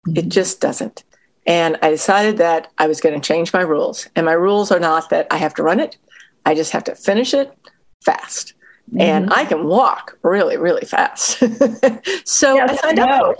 Mm-hmm. 0.07 0.17
It 0.17 0.29
just 0.29 0.59
doesn't. 0.59 1.03
And 1.45 1.77
I 1.81 1.89
decided 1.89 2.37
that 2.37 2.71
I 2.77 2.87
was 2.87 3.01
going 3.01 3.19
to 3.19 3.25
change 3.25 3.53
my 3.53 3.61
rules. 3.61 4.07
And 4.15 4.25
my 4.25 4.33
rules 4.33 4.71
are 4.71 4.79
not 4.79 5.09
that 5.09 5.27
I 5.31 5.37
have 5.37 5.53
to 5.55 5.63
run 5.63 5.79
it, 5.79 5.97
I 6.45 6.55
just 6.55 6.71
have 6.71 6.83
to 6.85 6.95
finish 6.95 7.33
it 7.33 7.55
fast. 8.03 8.53
Mm-hmm. 8.89 9.01
And 9.01 9.33
I 9.33 9.45
can 9.45 9.65
walk 9.65 10.17
really, 10.23 10.57
really 10.57 10.85
fast. 10.85 11.39
so 12.25 12.55
yes, 12.55 12.71
I 12.71 12.75
signed 12.75 12.99
I 12.99 13.19
up. 13.19 13.37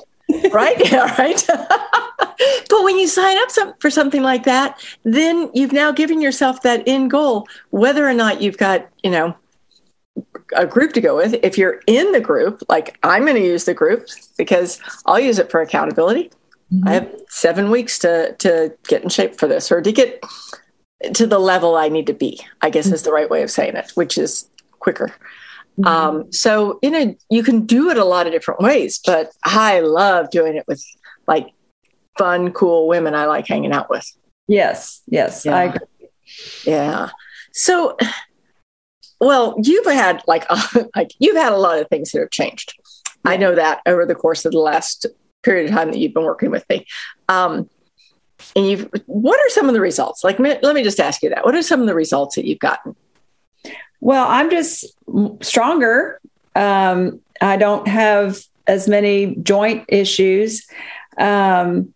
Right? 0.52 0.78
Yeah, 0.92 1.16
right. 1.18 1.44
but 1.48 2.84
when 2.84 2.98
you 2.98 3.08
sign 3.08 3.38
up 3.38 3.52
some, 3.52 3.74
for 3.80 3.90
something 3.90 4.24
like 4.24 4.44
that, 4.44 4.84
then 5.04 5.50
you've 5.54 5.74
now 5.74 5.92
given 5.92 6.22
yourself 6.22 6.62
that 6.64 6.84
end 6.88 7.12
goal, 7.12 7.48
whether 7.70 8.08
or 8.08 8.14
not 8.14 8.42
you've 8.42 8.58
got, 8.58 8.88
you 9.04 9.12
know, 9.12 9.36
a 10.56 10.66
group 10.66 10.94
to 10.94 11.02
go 11.02 11.16
with. 11.16 11.36
If 11.44 11.58
you're 11.58 11.82
in 11.88 12.12
the 12.12 12.20
group, 12.20 12.62
like 12.68 12.98
I'm 13.04 13.24
going 13.24 13.36
to 13.36 13.46
use 13.46 13.66
the 13.66 13.74
group 13.74 14.08
because 14.38 14.80
I'll 15.06 15.20
use 15.20 15.40
it 15.40 15.50
for 15.50 15.62
accountability. 15.62 16.32
Mm-hmm. 16.72 16.88
I 16.88 16.94
have 16.94 17.16
seven 17.30 17.70
weeks 17.70 18.00
to 18.00 18.36
to 18.40 18.74
get 18.88 19.04
in 19.04 19.10
shape 19.10 19.38
for 19.38 19.48
this, 19.48 19.72
or 19.72 19.82
to 19.82 19.92
get 19.92 20.24
to 21.14 21.28
the 21.28 21.40
level 21.40 21.76
I 21.76 21.90
need 21.90 22.08
to 22.08 22.14
be. 22.14 22.40
I 22.62 22.70
guess 22.70 22.86
mm-hmm. 22.86 22.96
is 22.96 23.04
the 23.04 23.12
right 23.12 23.30
way 23.30 23.44
of 23.44 23.52
saying 23.52 23.76
it, 23.76 23.92
which 23.96 24.18
is 24.18 24.50
quicker. 24.80 25.14
Mm-hmm. 25.80 25.88
Um, 25.88 26.32
so, 26.32 26.80
in 26.82 26.96
a 26.96 27.18
you 27.30 27.44
can 27.44 27.66
do 27.66 27.90
it 27.90 27.98
a 27.98 28.06
lot 28.06 28.28
of 28.28 28.34
different 28.34 28.60
ways, 28.60 29.00
but 29.06 29.32
I 29.44 29.80
love 29.80 30.30
doing 30.30 30.56
it 30.58 30.66
with 30.68 30.84
like 31.28 31.48
fun, 32.18 32.52
cool 32.52 32.88
women 32.88 33.16
I 33.16 33.26
like 33.26 33.48
hanging 33.48 33.72
out 33.72 33.90
with. 33.90 34.06
Yes, 34.48 35.02
yes, 35.08 35.46
yeah. 35.46 35.56
I 35.56 35.64
agree. 35.64 36.08
Yeah. 36.66 37.10
So, 37.54 37.98
well, 39.20 39.56
you've 39.64 39.86
had 39.86 40.22
like, 40.28 40.46
a, 40.50 40.90
like 40.96 41.12
you've 41.20 41.38
had 41.38 41.54
a 41.54 41.58
lot 41.58 41.80
of 41.80 41.88
things 41.88 42.12
that 42.12 42.20
have 42.20 42.32
changed. 42.32 42.74
Yeah. 43.26 43.32
I 43.32 43.38
know 43.38 43.56
that 43.56 43.82
over 43.86 44.06
the 44.06 44.16
course 44.16 44.46
of 44.46 44.52
the 44.52 44.60
last 44.60 45.06
period 45.44 45.70
of 45.70 45.76
time 45.76 45.92
that 45.92 45.98
you've 45.98 46.14
been 46.14 46.24
working 46.24 46.52
with 46.52 46.68
me. 46.70 46.86
Um, 47.30 47.70
and 48.56 48.68
you've, 48.68 48.90
what 49.06 49.40
are 49.40 49.50
some 49.50 49.68
of 49.68 49.74
the 49.74 49.82
results? 49.82 50.24
Like, 50.24 50.40
let 50.40 50.76
me 50.76 50.84
just 50.84 51.00
ask 51.00 51.22
you 51.22 51.30
that. 51.30 51.46
What 51.46 51.56
are 51.56 51.62
some 51.62 51.82
of 51.82 51.88
the 51.88 51.94
results 51.94 52.36
that 52.36 52.46
you've 52.46 52.60
gotten? 52.60 52.96
Well, 54.02 54.28
I'm 54.28 54.50
just 54.50 54.86
stronger. 55.42 56.20
Um, 56.56 57.22
I 57.40 57.56
don't 57.56 57.88
have 57.88 58.40
as 58.68 58.88
many 58.88 59.36
joint 59.36 59.86
issues. 59.88 60.68
Um, 61.18 61.94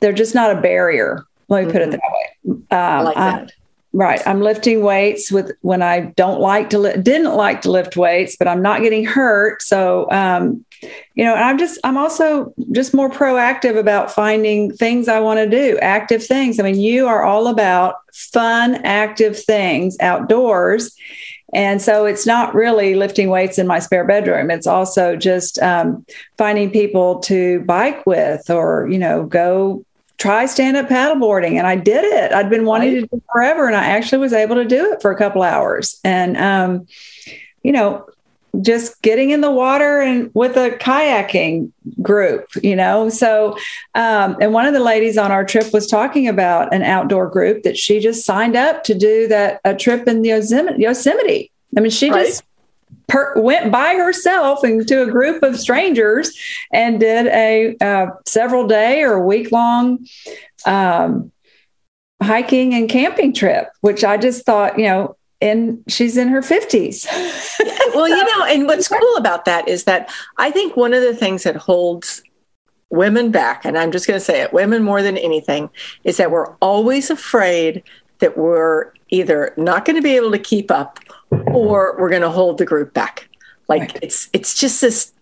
they're 0.00 0.12
just 0.12 0.34
not 0.34 0.56
a 0.56 0.60
barrier. 0.60 1.24
Let 1.48 1.66
me 1.66 1.72
put 1.72 1.82
it 1.82 1.90
mm-hmm. 1.90 2.60
that 2.70 2.70
way. 2.70 2.76
Um, 2.76 3.04
like 3.04 3.16
that. 3.16 3.52
Right. 3.94 4.26
I'm 4.26 4.40
lifting 4.40 4.82
weights 4.82 5.30
with 5.30 5.52
when 5.60 5.82
I 5.82 6.00
don't 6.16 6.40
like 6.40 6.70
to 6.70 6.78
li- 6.78 6.96
didn't 6.96 7.34
like 7.34 7.60
to 7.62 7.70
lift 7.70 7.96
weights, 7.96 8.36
but 8.36 8.48
I'm 8.48 8.62
not 8.62 8.80
getting 8.80 9.04
hurt. 9.04 9.60
So, 9.60 10.10
um, 10.10 10.64
you 11.14 11.24
know, 11.24 11.34
I'm 11.34 11.58
just 11.58 11.78
I'm 11.84 11.96
also 11.96 12.52
just 12.72 12.94
more 12.94 13.10
proactive 13.10 13.78
about 13.78 14.10
finding 14.10 14.72
things 14.72 15.08
I 15.08 15.20
want 15.20 15.38
to 15.38 15.48
do, 15.48 15.78
active 15.78 16.24
things. 16.24 16.58
I 16.58 16.62
mean, 16.62 16.80
you 16.80 17.06
are 17.06 17.22
all 17.22 17.48
about 17.48 17.96
fun, 18.12 18.76
active 18.84 19.38
things 19.42 19.96
outdoors. 20.00 20.94
And 21.54 21.82
so 21.82 22.06
it's 22.06 22.26
not 22.26 22.54
really 22.54 22.94
lifting 22.94 23.28
weights 23.28 23.58
in 23.58 23.66
my 23.66 23.78
spare 23.78 24.06
bedroom. 24.06 24.50
It's 24.50 24.66
also 24.66 25.16
just 25.16 25.58
um, 25.58 26.04
finding 26.38 26.70
people 26.70 27.20
to 27.20 27.60
bike 27.60 28.06
with 28.06 28.48
or, 28.48 28.88
you 28.90 28.98
know, 28.98 29.24
go 29.24 29.84
try 30.16 30.46
stand 30.46 30.78
up 30.78 30.88
paddleboarding. 30.88 31.58
And 31.58 31.66
I 31.66 31.76
did 31.76 32.04
it. 32.04 32.32
I'd 32.32 32.48
been 32.48 32.64
wanting 32.64 32.94
to 32.94 33.00
do 33.02 33.16
it 33.16 33.22
forever. 33.30 33.66
And 33.66 33.76
I 33.76 33.84
actually 33.84 34.18
was 34.18 34.32
able 34.32 34.56
to 34.56 34.64
do 34.64 34.92
it 34.92 35.02
for 35.02 35.10
a 35.10 35.18
couple 35.18 35.42
hours. 35.42 36.00
And, 36.04 36.38
um, 36.38 36.86
you 37.62 37.72
know, 37.72 38.06
just 38.60 39.00
getting 39.00 39.30
in 39.30 39.40
the 39.40 39.50
water 39.50 40.00
and 40.00 40.30
with 40.34 40.56
a 40.56 40.70
kayaking 40.70 41.72
group, 42.02 42.48
you 42.62 42.76
know. 42.76 43.08
So, 43.08 43.56
um, 43.94 44.36
and 44.40 44.52
one 44.52 44.66
of 44.66 44.74
the 44.74 44.80
ladies 44.80 45.16
on 45.16 45.32
our 45.32 45.44
trip 45.44 45.72
was 45.72 45.86
talking 45.86 46.28
about 46.28 46.72
an 46.74 46.82
outdoor 46.82 47.28
group 47.28 47.62
that 47.62 47.78
she 47.78 47.98
just 47.98 48.26
signed 48.26 48.56
up 48.56 48.84
to 48.84 48.94
do 48.94 49.26
that 49.28 49.60
a 49.64 49.74
trip 49.74 50.06
in 50.06 50.22
Yosemite. 50.22 50.82
Yosemite. 50.82 51.50
I 51.76 51.80
mean, 51.80 51.90
she 51.90 52.10
right. 52.10 52.26
just 52.26 52.44
per, 53.08 53.40
went 53.40 53.72
by 53.72 53.94
herself 53.94 54.64
into 54.64 55.02
a 55.02 55.10
group 55.10 55.42
of 55.42 55.58
strangers 55.58 56.36
and 56.72 57.00
did 57.00 57.26
a 57.28 57.76
uh, 57.80 58.06
several 58.26 58.66
day 58.66 59.02
or 59.02 59.24
week 59.24 59.50
long 59.50 60.06
um, 60.66 61.32
hiking 62.22 62.74
and 62.74 62.88
camping 62.88 63.32
trip, 63.32 63.68
which 63.80 64.04
I 64.04 64.18
just 64.18 64.44
thought, 64.44 64.78
you 64.78 64.84
know, 64.84 65.16
and 65.42 65.82
she's 65.88 66.16
in 66.16 66.28
her 66.28 66.40
50s. 66.40 67.06
well, 67.94 68.08
you 68.08 68.24
know, 68.24 68.44
and 68.44 68.66
what's 68.66 68.88
cool 68.88 69.16
about 69.16 69.44
that 69.44 69.68
is 69.68 69.84
that 69.84 70.10
I 70.38 70.50
think 70.50 70.76
one 70.76 70.94
of 70.94 71.02
the 71.02 71.14
things 71.14 71.42
that 71.42 71.56
holds 71.56 72.22
women 72.90 73.30
back, 73.30 73.64
and 73.64 73.76
I'm 73.76 73.90
just 73.90 74.06
going 74.06 74.18
to 74.18 74.24
say 74.24 74.40
it, 74.40 74.52
women 74.52 74.82
more 74.82 75.02
than 75.02 75.18
anything, 75.18 75.68
is 76.04 76.16
that 76.18 76.30
we're 76.30 76.54
always 76.62 77.10
afraid 77.10 77.82
that 78.20 78.38
we're 78.38 78.92
either 79.08 79.52
not 79.56 79.84
going 79.84 79.96
to 79.96 80.02
be 80.02 80.16
able 80.16 80.30
to 80.30 80.38
keep 80.38 80.70
up 80.70 81.00
or 81.48 81.96
we're 81.98 82.08
going 82.10 82.22
to 82.22 82.30
hold 82.30 82.58
the 82.58 82.64
group 82.64 82.94
back. 82.94 83.28
Like 83.68 83.80
right. 83.80 83.98
it's 84.02 84.28
it's 84.32 84.54
just 84.54 84.80
this 84.80 85.12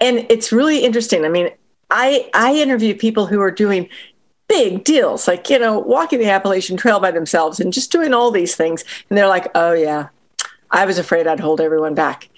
and 0.00 0.26
it's 0.28 0.52
really 0.52 0.84
interesting. 0.84 1.24
I 1.24 1.28
mean, 1.28 1.50
I 1.90 2.30
I 2.34 2.54
interview 2.54 2.94
people 2.94 3.26
who 3.26 3.40
are 3.40 3.50
doing 3.50 3.88
big 4.48 4.84
deals, 4.84 5.26
like, 5.26 5.50
you 5.50 5.58
know, 5.58 5.78
walking 5.78 6.18
the 6.18 6.30
Appalachian 6.30 6.76
Trail 6.76 7.00
by 7.00 7.10
themselves 7.10 7.60
and 7.60 7.72
just 7.72 7.90
doing 7.90 8.14
all 8.14 8.30
these 8.30 8.54
things. 8.54 8.84
And 9.08 9.18
they're 9.18 9.28
like, 9.28 9.50
oh, 9.54 9.72
yeah, 9.72 10.08
I 10.70 10.86
was 10.86 10.98
afraid 10.98 11.26
I'd 11.26 11.40
hold 11.40 11.60
everyone 11.60 11.94
back. 11.94 12.28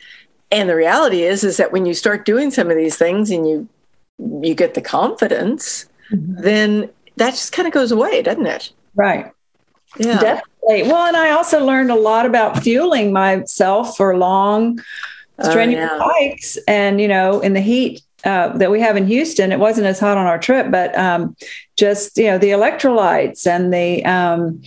And 0.51 0.69
the 0.69 0.77
reality 0.77 1.23
is, 1.23 1.45
is 1.45 1.59
that 1.59 1.73
when 1.73 1.85
you 1.85 1.95
start 1.95 2.25
doing 2.25 2.51
some 2.51 2.71
of 2.71 2.77
these 2.77 2.97
things 2.97 3.31
and 3.31 3.47
you, 3.47 3.69
you 4.19 4.55
get 4.55 4.75
the 4.75 4.81
confidence, 4.81 5.87
mm-hmm. 6.11 6.41
then 6.41 6.91
that 7.17 7.31
just 7.33 7.53
kind 7.53 7.69
of 7.69 7.75
goes 7.75 7.93
away, 7.93 8.23
doesn't 8.23 8.47
it? 8.47 8.73
Right. 8.95 9.31
Yeah. 9.99 10.19
Definitely. 10.19 10.91
Well, 10.91 11.07
and 11.07 11.17
I 11.17 11.31
also 11.31 11.65
learned 11.65 11.91
a 11.91 11.97
lot 11.97 12.25
about 12.25 12.63
fueling 12.63 13.13
myself 13.13 13.97
for 13.97 14.17
long, 14.17 14.81
oh, 15.39 15.51
strenuous 15.51 15.91
oh, 15.93 15.97
yeah. 15.97 16.03
hikes. 16.03 16.59
And, 16.67 17.01
you 17.01 17.09
know, 17.09 17.41
in 17.41 17.53
the 17.53 17.61
heat 17.61 18.03
uh, 18.25 18.57
that 18.57 18.71
we 18.71 18.81
have 18.81 18.97
in 18.97 19.07
Houston, 19.07 19.53
it 19.53 19.59
wasn't 19.59 19.87
as 19.87 20.01
hot 20.01 20.17
on 20.17 20.27
our 20.27 20.39
trip, 20.39 20.71
but 20.71 20.97
um, 20.99 21.37
just, 21.77 22.17
you 22.17 22.25
know, 22.25 22.39
the 22.39 22.49
electrolytes 22.49 23.47
and 23.47 23.73
the 23.73 24.05
um, 24.05 24.61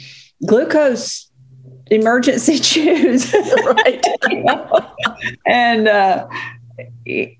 glucose 0.46 1.30
emergency 1.88 2.60
chews. 2.60 3.34
right. 3.34 4.06
you 4.30 4.44
know? 4.44 4.94
And, 5.46 5.88
uh, 5.88 6.28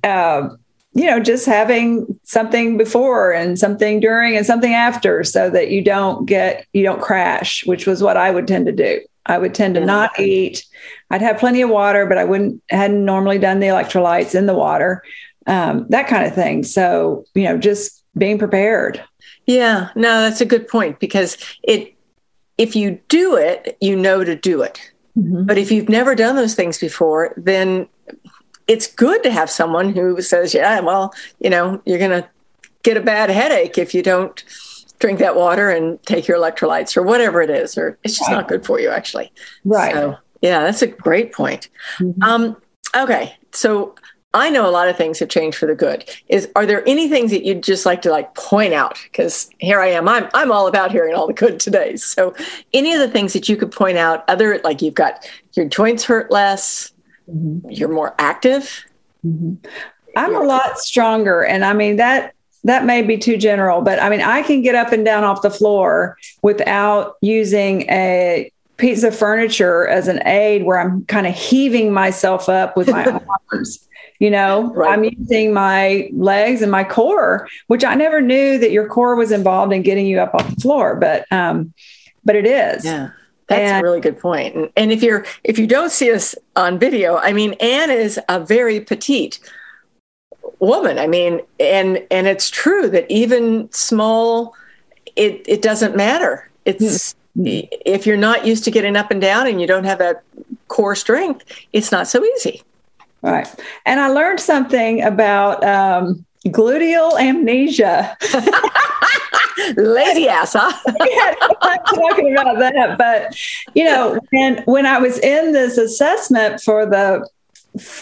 uh, 0.04 0.50
you 0.94 1.06
know, 1.06 1.22
just 1.22 1.46
having 1.46 2.20
something 2.24 2.78
before 2.78 3.32
and 3.32 3.58
something 3.58 4.02
during 4.02 4.36
and 4.36 4.46
something 4.46 4.74
after 4.74 5.24
so 5.24 5.50
that 5.50 5.72
you 5.72 5.82
don't 5.82 6.26
get, 6.26 6.68
you 6.74 6.84
don't 6.84 7.02
crash, 7.02 7.66
which 7.66 7.88
was 7.88 8.04
what 8.04 8.18
I 8.18 8.30
would 8.32 8.48
tend 8.48 8.66
to 8.66 8.74
do. 8.74 9.00
I 9.26 9.38
would 9.38 9.56
tend 9.56 9.76
to 9.76 9.86
not 9.86 10.20
eat. 10.20 10.66
I'd 11.10 11.22
have 11.22 11.38
plenty 11.38 11.62
of 11.62 11.70
water, 11.70 12.06
but 12.06 12.18
I 12.18 12.26
wouldn't, 12.26 12.62
hadn't 12.70 13.06
normally 13.06 13.38
done 13.38 13.60
the 13.60 13.68
electrolytes 13.68 14.36
in 14.36 14.48
the 14.48 14.54
water, 14.54 15.04
um, 15.48 15.86
that 15.90 16.08
kind 16.08 16.26
of 16.26 16.36
thing. 16.36 16.64
So, 16.64 17.26
you 17.34 17.44
know, 17.44 17.58
just 17.58 18.04
being 18.18 18.38
prepared. 18.38 19.04
Yeah, 19.46 19.90
no, 19.96 20.22
that's 20.22 20.42
a 20.42 20.46
good 20.46 20.68
point 20.68 21.00
because 21.00 21.38
it, 21.64 21.94
if 22.58 22.76
you 22.76 23.00
do 23.08 23.36
it, 23.36 23.78
you 23.82 23.96
know 23.96 24.24
to 24.24 24.36
do 24.36 24.62
it. 24.62 24.80
Mm-hmm. 25.18 25.46
But 25.46 25.58
if 25.58 25.72
you've 25.72 25.90
never 25.90 26.16
done 26.16 26.36
those 26.36 26.56
things 26.56 26.78
before, 26.78 27.34
then 27.38 27.88
it's 28.68 28.88
good 28.88 29.24
to 29.24 29.32
have 29.32 29.50
someone 29.50 29.94
who 29.94 30.22
says, 30.22 30.54
yeah, 30.54 30.80
well, 30.80 31.14
you 31.40 31.50
know, 31.50 31.82
you're 31.86 32.00
going 32.00 32.22
to 32.22 32.30
get 32.84 32.98
a 32.98 33.02
bad 33.02 33.30
headache 33.30 33.78
if 33.78 33.94
you 33.94 34.02
don't 34.02 34.44
drink 35.00 35.20
that 35.20 35.36
water 35.36 35.70
and 35.70 36.02
take 36.04 36.28
your 36.28 36.38
electrolytes 36.38 36.96
or 36.96 37.02
whatever 37.02 37.42
it 37.42 37.50
is, 37.50 37.78
or 37.78 37.98
it's 38.04 38.18
just 38.18 38.30
right. 38.30 38.38
not 38.38 38.48
good 38.48 38.66
for 38.66 38.80
you, 38.80 38.90
actually. 38.90 39.32
Right. 39.66 39.94
So, 39.94 40.18
yeah, 40.42 40.62
that's 40.62 40.82
a 40.82 40.88
great 40.88 41.34
point. 41.34 41.70
Mm-hmm. 42.00 42.22
Um, 42.24 42.58
okay. 42.96 43.36
So 43.52 43.96
I 44.34 44.50
know 44.50 44.68
a 44.68 44.72
lot 44.72 44.88
of 44.88 44.96
things 44.96 45.20
have 45.20 45.30
changed 45.30 45.58
for 45.58 45.66
the 45.66 45.76
good. 45.76 46.10
Is 46.30 46.50
are 46.56 46.66
there 46.66 46.88
any 46.88 47.10
things 47.10 47.32
that 47.32 47.44
you'd 47.44 47.64
just 47.64 47.86
like 47.86 48.02
to 48.04 48.12
like 48.12 48.34
point 48.36 48.74
out? 48.74 48.98
Because 49.04 49.50
here 49.60 49.80
I 49.80 49.88
am. 49.88 50.08
I'm 50.08 50.30
I'm 50.34 50.52
all 50.52 50.68
about 50.68 50.92
hearing 50.92 51.14
all 51.14 51.28
the 51.28 51.34
good 51.34 51.60
today. 51.60 51.98
So 51.98 52.34
any 52.74 52.94
of 52.94 53.00
the 53.00 53.10
things 53.10 53.34
that 53.34 53.50
you 53.50 53.58
could 53.58 53.72
point 53.72 53.98
out, 53.98 54.24
other 54.30 54.60
like 54.64 54.82
you've 54.82 54.94
got 54.94 55.28
your 55.54 55.66
joints 55.66 56.06
hurt 56.06 56.32
less, 56.32 56.94
mm-hmm. 57.30 57.70
you're 57.70 57.90
more 57.90 58.16
active. 58.20 58.86
Mm-hmm. 59.26 59.56
I'm 60.16 60.36
a 60.36 60.44
lot 60.44 60.80
stronger. 60.80 61.44
And 61.44 61.66
I 61.66 61.74
mean 61.74 61.98
that 61.98 62.34
that 62.64 62.86
may 62.86 63.02
be 63.02 63.18
too 63.18 63.36
general, 63.36 63.82
but 63.82 64.02
I 64.02 64.10
mean 64.10 64.22
I 64.22 64.44
can 64.44 64.62
get 64.62 64.76
up 64.76 64.94
and 64.94 65.04
down 65.04 65.26
off 65.26 65.42
the 65.42 65.52
floor 65.52 66.18
without 66.42 67.18
using 67.22 67.82
a 67.90 68.50
piece 68.78 69.04
of 69.04 69.16
furniture 69.16 69.88
as 69.88 70.08
an 70.08 70.26
aid 70.26 70.64
where 70.64 70.80
I'm 70.80 71.06
kind 71.06 71.28
of 71.28 71.36
heaving 71.36 71.92
myself 71.92 72.48
up 72.48 72.78
with 72.78 72.90
my 72.90 73.06
arms 73.52 73.88
you 74.22 74.30
know 74.30 74.72
right. 74.74 74.92
i'm 74.92 75.04
using 75.04 75.52
my 75.52 76.10
legs 76.14 76.62
and 76.62 76.72
my 76.72 76.84
core 76.84 77.50
which 77.68 77.84
i 77.84 77.96
never 77.96 78.22
knew 78.22 78.58
that 78.58 78.72
your 78.72 78.88
core 78.88 79.16
was 79.16 79.32
involved 79.32 79.74
in 79.74 79.82
getting 79.82 80.06
you 80.06 80.20
up 80.20 80.34
off 80.36 80.48
the 80.54 80.62
floor 80.62 80.96
but 80.96 81.26
um 81.32 81.74
but 82.24 82.36
it 82.36 82.46
is. 82.46 82.86
Yeah 82.86 83.10
that's 83.48 83.70
and, 83.70 83.82
a 83.82 83.84
really 83.84 84.00
good 84.00 84.18
point. 84.18 84.56
And, 84.56 84.70
and 84.78 84.92
if 84.94 85.04
you're 85.04 85.26
if 85.44 85.60
you 85.60 85.68
don't 85.68 85.92
see 85.92 86.10
us 86.12 86.36
on 86.56 86.80
video 86.80 87.18
i 87.18 87.34
mean 87.34 87.54
anne 87.60 87.92
is 87.92 88.18
a 88.30 88.40
very 88.40 88.80
petite 88.80 89.40
woman. 90.60 90.98
I 90.98 91.08
mean 91.08 91.42
and 91.60 92.06
and 92.10 92.28
it's 92.28 92.50
true 92.50 92.88
that 92.90 93.12
even 93.12 93.70
small 93.72 94.56
it 95.16 95.44
it 95.48 95.62
doesn't 95.62 95.98
matter. 95.98 96.50
It's 96.64 97.16
mm-hmm. 97.38 97.68
if 97.86 98.06
you're 98.06 98.16
not 98.16 98.46
used 98.46 98.64
to 98.66 98.72
getting 98.72 98.96
up 98.96 99.12
and 99.12 99.20
down 99.20 99.48
and 99.48 99.60
you 99.60 99.68
don't 99.68 99.84
have 99.84 100.00
that 100.00 100.24
core 100.68 100.96
strength 100.96 101.44
it's 101.74 101.92
not 101.92 102.08
so 102.08 102.24
easy 102.24 102.62
Right. 103.22 103.48
And 103.86 104.00
I 104.00 104.08
learned 104.08 104.40
something 104.40 105.04
about 105.04 105.64
um, 105.64 106.26
gluteal 106.48 107.20
amnesia. 107.20 108.18
Lazy 109.78 110.28
ass, 110.28 110.54
huh? 110.54 110.74
yeah, 111.08 111.36
I'm 111.62 111.80
talking 111.84 112.34
about 112.34 112.58
that. 112.58 112.98
But, 112.98 113.38
you 113.76 113.84
know, 113.84 114.20
when, 114.32 114.64
when 114.64 114.86
I 114.86 114.98
was 114.98 115.20
in 115.20 115.52
this 115.52 115.78
assessment 115.78 116.62
for 116.62 116.86
the 116.86 117.28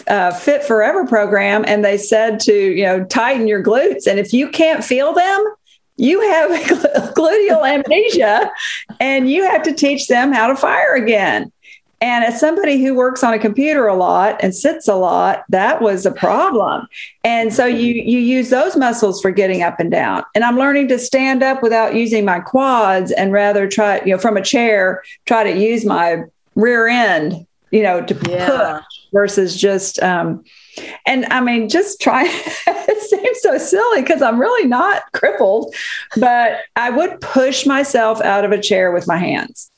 uh, 0.08 0.32
Fit 0.32 0.64
Forever 0.64 1.06
program, 1.06 1.64
and 1.66 1.84
they 1.84 1.98
said 1.98 2.40
to, 2.40 2.54
you 2.54 2.84
know, 2.84 3.04
tighten 3.04 3.46
your 3.46 3.62
glutes. 3.62 4.06
And 4.06 4.18
if 4.18 4.32
you 4.32 4.48
can't 4.48 4.82
feel 4.82 5.12
them, 5.12 5.44
you 5.96 6.20
have 6.22 6.50
gluteal 7.14 7.68
amnesia 7.68 8.50
and 9.00 9.30
you 9.30 9.44
have 9.44 9.62
to 9.64 9.74
teach 9.74 10.06
them 10.06 10.32
how 10.32 10.46
to 10.46 10.56
fire 10.56 10.94
again. 10.94 11.52
And 12.02 12.24
as 12.24 12.40
somebody 12.40 12.82
who 12.82 12.94
works 12.94 13.22
on 13.22 13.34
a 13.34 13.38
computer 13.38 13.86
a 13.86 13.94
lot 13.94 14.42
and 14.42 14.54
sits 14.54 14.88
a 14.88 14.94
lot, 14.94 15.44
that 15.50 15.82
was 15.82 16.06
a 16.06 16.10
problem. 16.10 16.86
And 17.24 17.52
so 17.52 17.66
you 17.66 17.94
you 17.94 18.18
use 18.18 18.48
those 18.48 18.76
muscles 18.76 19.20
for 19.20 19.30
getting 19.30 19.62
up 19.62 19.78
and 19.78 19.90
down. 19.90 20.24
And 20.34 20.42
I'm 20.42 20.56
learning 20.56 20.88
to 20.88 20.98
stand 20.98 21.42
up 21.42 21.62
without 21.62 21.94
using 21.94 22.24
my 22.24 22.40
quads 22.40 23.12
and 23.12 23.32
rather 23.32 23.68
try, 23.68 24.00
you 24.00 24.12
know, 24.12 24.18
from 24.18 24.38
a 24.38 24.42
chair, 24.42 25.02
try 25.26 25.44
to 25.44 25.58
use 25.58 25.84
my 25.84 26.22
rear 26.54 26.88
end, 26.88 27.46
you 27.70 27.82
know, 27.82 28.02
to 28.02 28.14
yeah. 28.28 28.78
push 28.78 28.84
versus 29.12 29.60
just 29.60 30.02
um 30.02 30.42
and 31.04 31.26
I 31.26 31.42
mean, 31.42 31.68
just 31.68 32.00
try. 32.00 32.24
it 32.66 33.02
seems 33.02 33.40
so 33.42 33.58
silly 33.58 34.00
because 34.00 34.22
I'm 34.22 34.40
really 34.40 34.66
not 34.66 35.02
crippled, 35.12 35.74
but 36.16 36.60
I 36.76 36.88
would 36.88 37.20
push 37.20 37.66
myself 37.66 38.22
out 38.22 38.46
of 38.46 38.52
a 38.52 38.60
chair 38.60 38.90
with 38.90 39.06
my 39.06 39.18
hands 39.18 39.69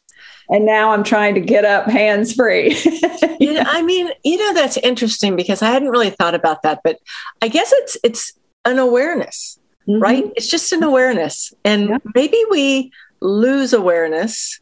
and 0.52 0.66
now 0.66 0.92
I'm 0.92 1.02
trying 1.02 1.34
to 1.34 1.40
get 1.40 1.64
up 1.64 1.86
hands 1.86 2.34
free. 2.34 2.76
yeah, 3.40 3.64
I 3.66 3.80
mean, 3.82 4.10
you 4.22 4.36
know, 4.36 4.52
that's 4.52 4.76
interesting 4.76 5.34
because 5.34 5.62
I 5.62 5.70
hadn't 5.70 5.88
really 5.88 6.10
thought 6.10 6.34
about 6.34 6.62
that, 6.62 6.82
but 6.84 6.98
I 7.40 7.48
guess 7.48 7.72
it's 7.72 7.96
it's 8.04 8.32
an 8.66 8.78
awareness, 8.78 9.58
mm-hmm. 9.88 10.00
right? 10.00 10.30
It's 10.36 10.48
just 10.48 10.70
an 10.72 10.82
awareness, 10.82 11.54
and 11.64 11.88
yeah. 11.88 11.98
maybe 12.14 12.38
we 12.50 12.92
lose 13.20 13.72
awareness 13.72 14.60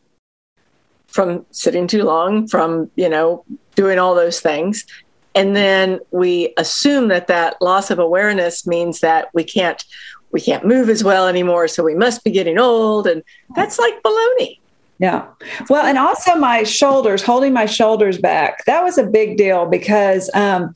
from 1.09 1.45
sitting 1.51 1.89
too 1.89 2.05
long, 2.05 2.47
from 2.47 2.89
you 2.95 3.09
know 3.09 3.45
doing 3.75 3.99
all 3.99 4.15
those 4.15 4.41
things, 4.41 4.87
and 5.35 5.57
then 5.57 5.99
we 6.13 6.55
assume 6.57 7.09
that 7.09 7.27
that 7.27 7.61
loss 7.61 7.91
of 7.91 7.99
awareness 7.99 8.65
means 8.65 9.01
that 9.01 9.29
we 9.35 9.43
can't 9.43 9.85
we 10.31 10.41
can't 10.41 10.65
move 10.65 10.89
as 10.89 11.03
well 11.03 11.27
anymore, 11.27 11.67
so 11.67 11.83
we 11.83 11.97
must 11.97 12.23
be 12.23 12.31
getting 12.31 12.61
old, 12.61 13.09
and 13.09 13.25
that's 13.57 13.81
like 13.81 14.01
baloney 14.05 14.60
yeah. 15.01 15.27
Well, 15.71 15.87
and 15.87 15.97
also 15.97 16.35
my 16.35 16.63
shoulders, 16.63 17.23
holding 17.23 17.55
my 17.55 17.65
shoulders 17.65 18.19
back. 18.19 18.65
That 18.67 18.85
was 18.85 18.99
a 18.99 19.07
big 19.07 19.39
deal 19.39 19.65
because 19.65 20.31
um, 20.35 20.75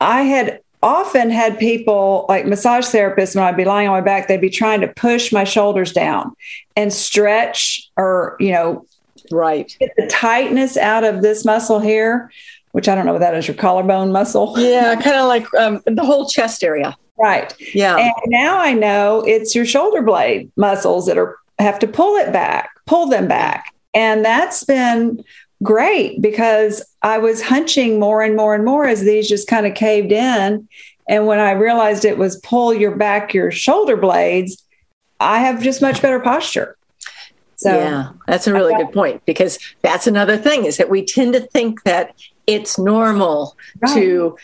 I 0.00 0.22
had 0.22 0.60
often 0.84 1.30
had 1.30 1.58
people 1.58 2.26
like 2.28 2.46
massage 2.46 2.86
therapists 2.86 3.34
when 3.34 3.42
I'd 3.42 3.56
be 3.56 3.64
lying 3.64 3.88
on 3.88 3.94
my 3.94 4.00
back, 4.00 4.28
they'd 4.28 4.40
be 4.40 4.50
trying 4.50 4.80
to 4.82 4.88
push 4.88 5.32
my 5.32 5.42
shoulders 5.42 5.92
down 5.92 6.36
and 6.76 6.92
stretch 6.92 7.90
or, 7.96 8.36
you 8.38 8.52
know, 8.52 8.86
right. 9.32 9.74
Get 9.80 9.90
the 9.96 10.06
tightness 10.06 10.76
out 10.76 11.02
of 11.02 11.22
this 11.22 11.44
muscle 11.44 11.80
here, 11.80 12.30
which 12.70 12.88
I 12.88 12.94
don't 12.94 13.04
know 13.04 13.14
what 13.14 13.18
that 13.20 13.34
is, 13.34 13.48
your 13.48 13.56
collarbone 13.56 14.12
muscle. 14.12 14.54
Yeah, 14.58 14.94
kind 14.94 15.16
of 15.16 15.26
like 15.26 15.52
um, 15.54 15.82
the 15.86 16.04
whole 16.04 16.28
chest 16.28 16.62
area. 16.62 16.96
Right. 17.18 17.52
Yeah. 17.74 17.96
And 17.96 18.12
now 18.26 18.58
I 18.58 18.74
know 18.74 19.24
it's 19.26 19.56
your 19.56 19.64
shoulder 19.64 20.02
blade 20.02 20.52
muscles 20.54 21.06
that 21.06 21.18
are 21.18 21.36
have 21.58 21.78
to 21.80 21.88
pull 21.88 22.16
it 22.16 22.32
back 22.32 22.70
pull 22.86 23.08
them 23.08 23.28
back. 23.28 23.74
And 23.94 24.24
that's 24.24 24.64
been 24.64 25.24
great 25.62 26.20
because 26.20 26.82
I 27.02 27.18
was 27.18 27.42
hunching 27.42 27.98
more 27.98 28.22
and 28.22 28.36
more 28.36 28.54
and 28.54 28.64
more 28.64 28.86
as 28.86 29.02
these 29.02 29.28
just 29.28 29.48
kind 29.48 29.66
of 29.66 29.74
caved 29.74 30.12
in. 30.12 30.68
And 31.08 31.26
when 31.26 31.38
I 31.38 31.52
realized 31.52 32.04
it 32.04 32.18
was 32.18 32.36
pull 32.40 32.74
your 32.74 32.96
back, 32.96 33.32
your 33.32 33.50
shoulder 33.50 33.96
blades, 33.96 34.62
I 35.20 35.40
have 35.40 35.62
just 35.62 35.80
much 35.80 36.02
better 36.02 36.20
posture. 36.20 36.76
So 37.56 37.74
yeah, 37.74 38.10
that's 38.26 38.46
a 38.46 38.52
really 38.52 38.74
good 38.74 38.92
point 38.92 39.24
because 39.24 39.58
that's 39.80 40.06
another 40.06 40.36
thing 40.36 40.66
is 40.66 40.76
that 40.76 40.90
we 40.90 41.02
tend 41.04 41.32
to 41.32 41.40
think 41.40 41.84
that 41.84 42.14
it's 42.46 42.78
normal 42.78 43.56
right. 43.80 43.94
to 43.94 44.36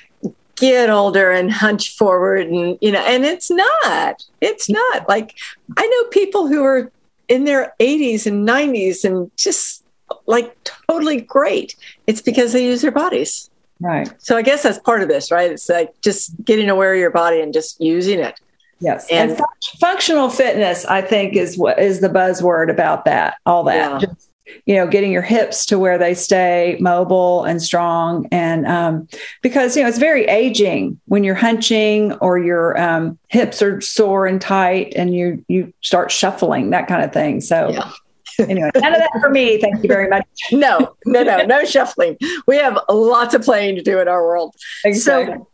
get 0.57 0.89
older 0.89 1.31
and 1.31 1.53
hunch 1.53 1.97
forward 1.97 2.47
and 2.47 2.79
you 2.81 2.93
know 2.93 3.01
and 3.01 3.25
it's 3.25 3.51
not 3.51 4.25
it's 4.41 4.71
not 4.71 5.09
like 5.09 5.35
i 5.77 5.85
know 5.85 6.09
people 6.11 6.47
who 6.47 6.63
are 6.63 6.93
in 7.33 7.45
their 7.45 7.75
80s 7.81 8.27
and 8.27 8.47
90s 8.47 9.05
and 9.05 9.31
just 9.39 9.83
like 10.27 10.55
totally 10.65 11.23
great. 11.23 11.75
It's 12.07 12.21
because 12.21 12.53
they 12.53 12.63
use 12.63 12.83
their 12.83 12.91
bodies. 12.91 13.49
Right. 13.81 14.13
So 14.19 14.37
I 14.37 14.43
guess 14.43 14.63
that's 14.63 14.79
part 14.79 15.03
of 15.03 15.09
this, 15.09 15.33
right? 15.33 15.51
It's 15.51 15.69
like 15.69 15.99
just 16.03 16.33
getting 16.45 16.69
aware 16.69 16.93
of 16.93 17.01
your 17.01 17.11
body 17.11 17.41
and 17.41 17.53
just 17.55 17.81
using 17.81 18.21
it. 18.21 18.39
Yes. 18.81 19.09
And, 19.11 19.31
and 19.31 19.41
functional 19.81 20.29
fitness, 20.29 20.85
I 20.85 21.01
think, 21.01 21.35
is 21.35 21.57
what 21.57 21.79
is 21.79 22.01
the 22.01 22.11
buzzword 22.11 22.71
about 22.71 23.07
that, 23.07 23.39
all 23.47 23.65
that. 23.65 24.03
Yeah. 24.03 24.07
Just, 24.07 24.29
you 24.67 24.75
know, 24.75 24.87
getting 24.87 25.13
your 25.13 25.23
hips 25.23 25.67
to 25.67 25.79
where 25.79 25.99
they 25.99 26.15
stay 26.15 26.77
mobile 26.81 27.45
and 27.45 27.63
strong. 27.63 28.27
And 28.31 28.67
um, 28.67 29.09
because, 29.43 29.77
you 29.77 29.83
know, 29.83 29.89
it's 29.89 29.99
very 29.99 30.25
aging 30.25 31.01
when 31.07 31.25
you're 31.25 31.35
hunching 31.35 32.13
or 32.15 32.39
your 32.39 32.81
um, 32.81 33.19
hips 33.29 33.63
are 33.63 33.81
sore 33.81 34.27
and 34.27 34.41
tight 34.41 34.93
and 34.97 35.15
you, 35.15 35.45
you 35.49 35.73
start 35.81 36.11
shuffling, 36.11 36.71
that 36.71 36.89
kind 36.89 37.05
of 37.05 37.13
thing. 37.13 37.41
So, 37.41 37.71
yeah. 37.71 37.91
anyway, 38.39 38.71
none 38.75 38.93
of 38.93 38.99
that 38.99 39.13
for 39.21 39.31
me. 39.31 39.59
Thank 39.59 39.83
you 39.83 39.89
very 39.89 40.09
much. 40.09 40.27
no, 40.53 40.95
no, 41.07 41.23
no, 41.23 41.45
no 41.45 41.65
shuffling. 41.65 42.17
We 42.47 42.57
have 42.57 42.79
lots 42.89 43.35
of 43.35 43.43
playing 43.43 43.77
to 43.77 43.83
do 43.83 44.01
in 44.01 44.09
our 44.09 44.23
world. 44.23 44.55
Exactly. 44.85 45.37
So, 45.37 45.49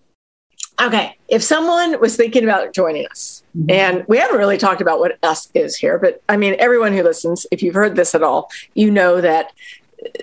Okay, 0.80 1.18
if 1.28 1.42
someone 1.42 2.00
was 2.00 2.16
thinking 2.16 2.44
about 2.44 2.72
joining 2.72 3.06
us. 3.06 3.37
Mm-hmm. 3.58 3.70
and 3.70 4.04
we 4.06 4.18
haven't 4.18 4.38
really 4.38 4.58
talked 4.58 4.80
about 4.80 5.00
what 5.00 5.18
us 5.22 5.50
is 5.54 5.76
here, 5.76 5.98
but 5.98 6.22
I 6.28 6.36
mean, 6.36 6.54
everyone 6.58 6.92
who 6.92 7.02
listens, 7.02 7.46
if 7.50 7.62
you've 7.62 7.74
heard 7.74 7.96
this 7.96 8.14
at 8.14 8.22
all, 8.22 8.50
you 8.74 8.90
know 8.90 9.20
that 9.20 9.52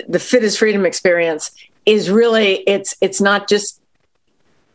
the 0.07 0.19
Fit 0.19 0.43
is 0.43 0.57
Freedom 0.57 0.85
experience 0.85 1.51
is 1.85 2.09
really 2.09 2.63
it's 2.67 2.95
it's 3.01 3.19
not 3.19 3.49
just 3.49 3.81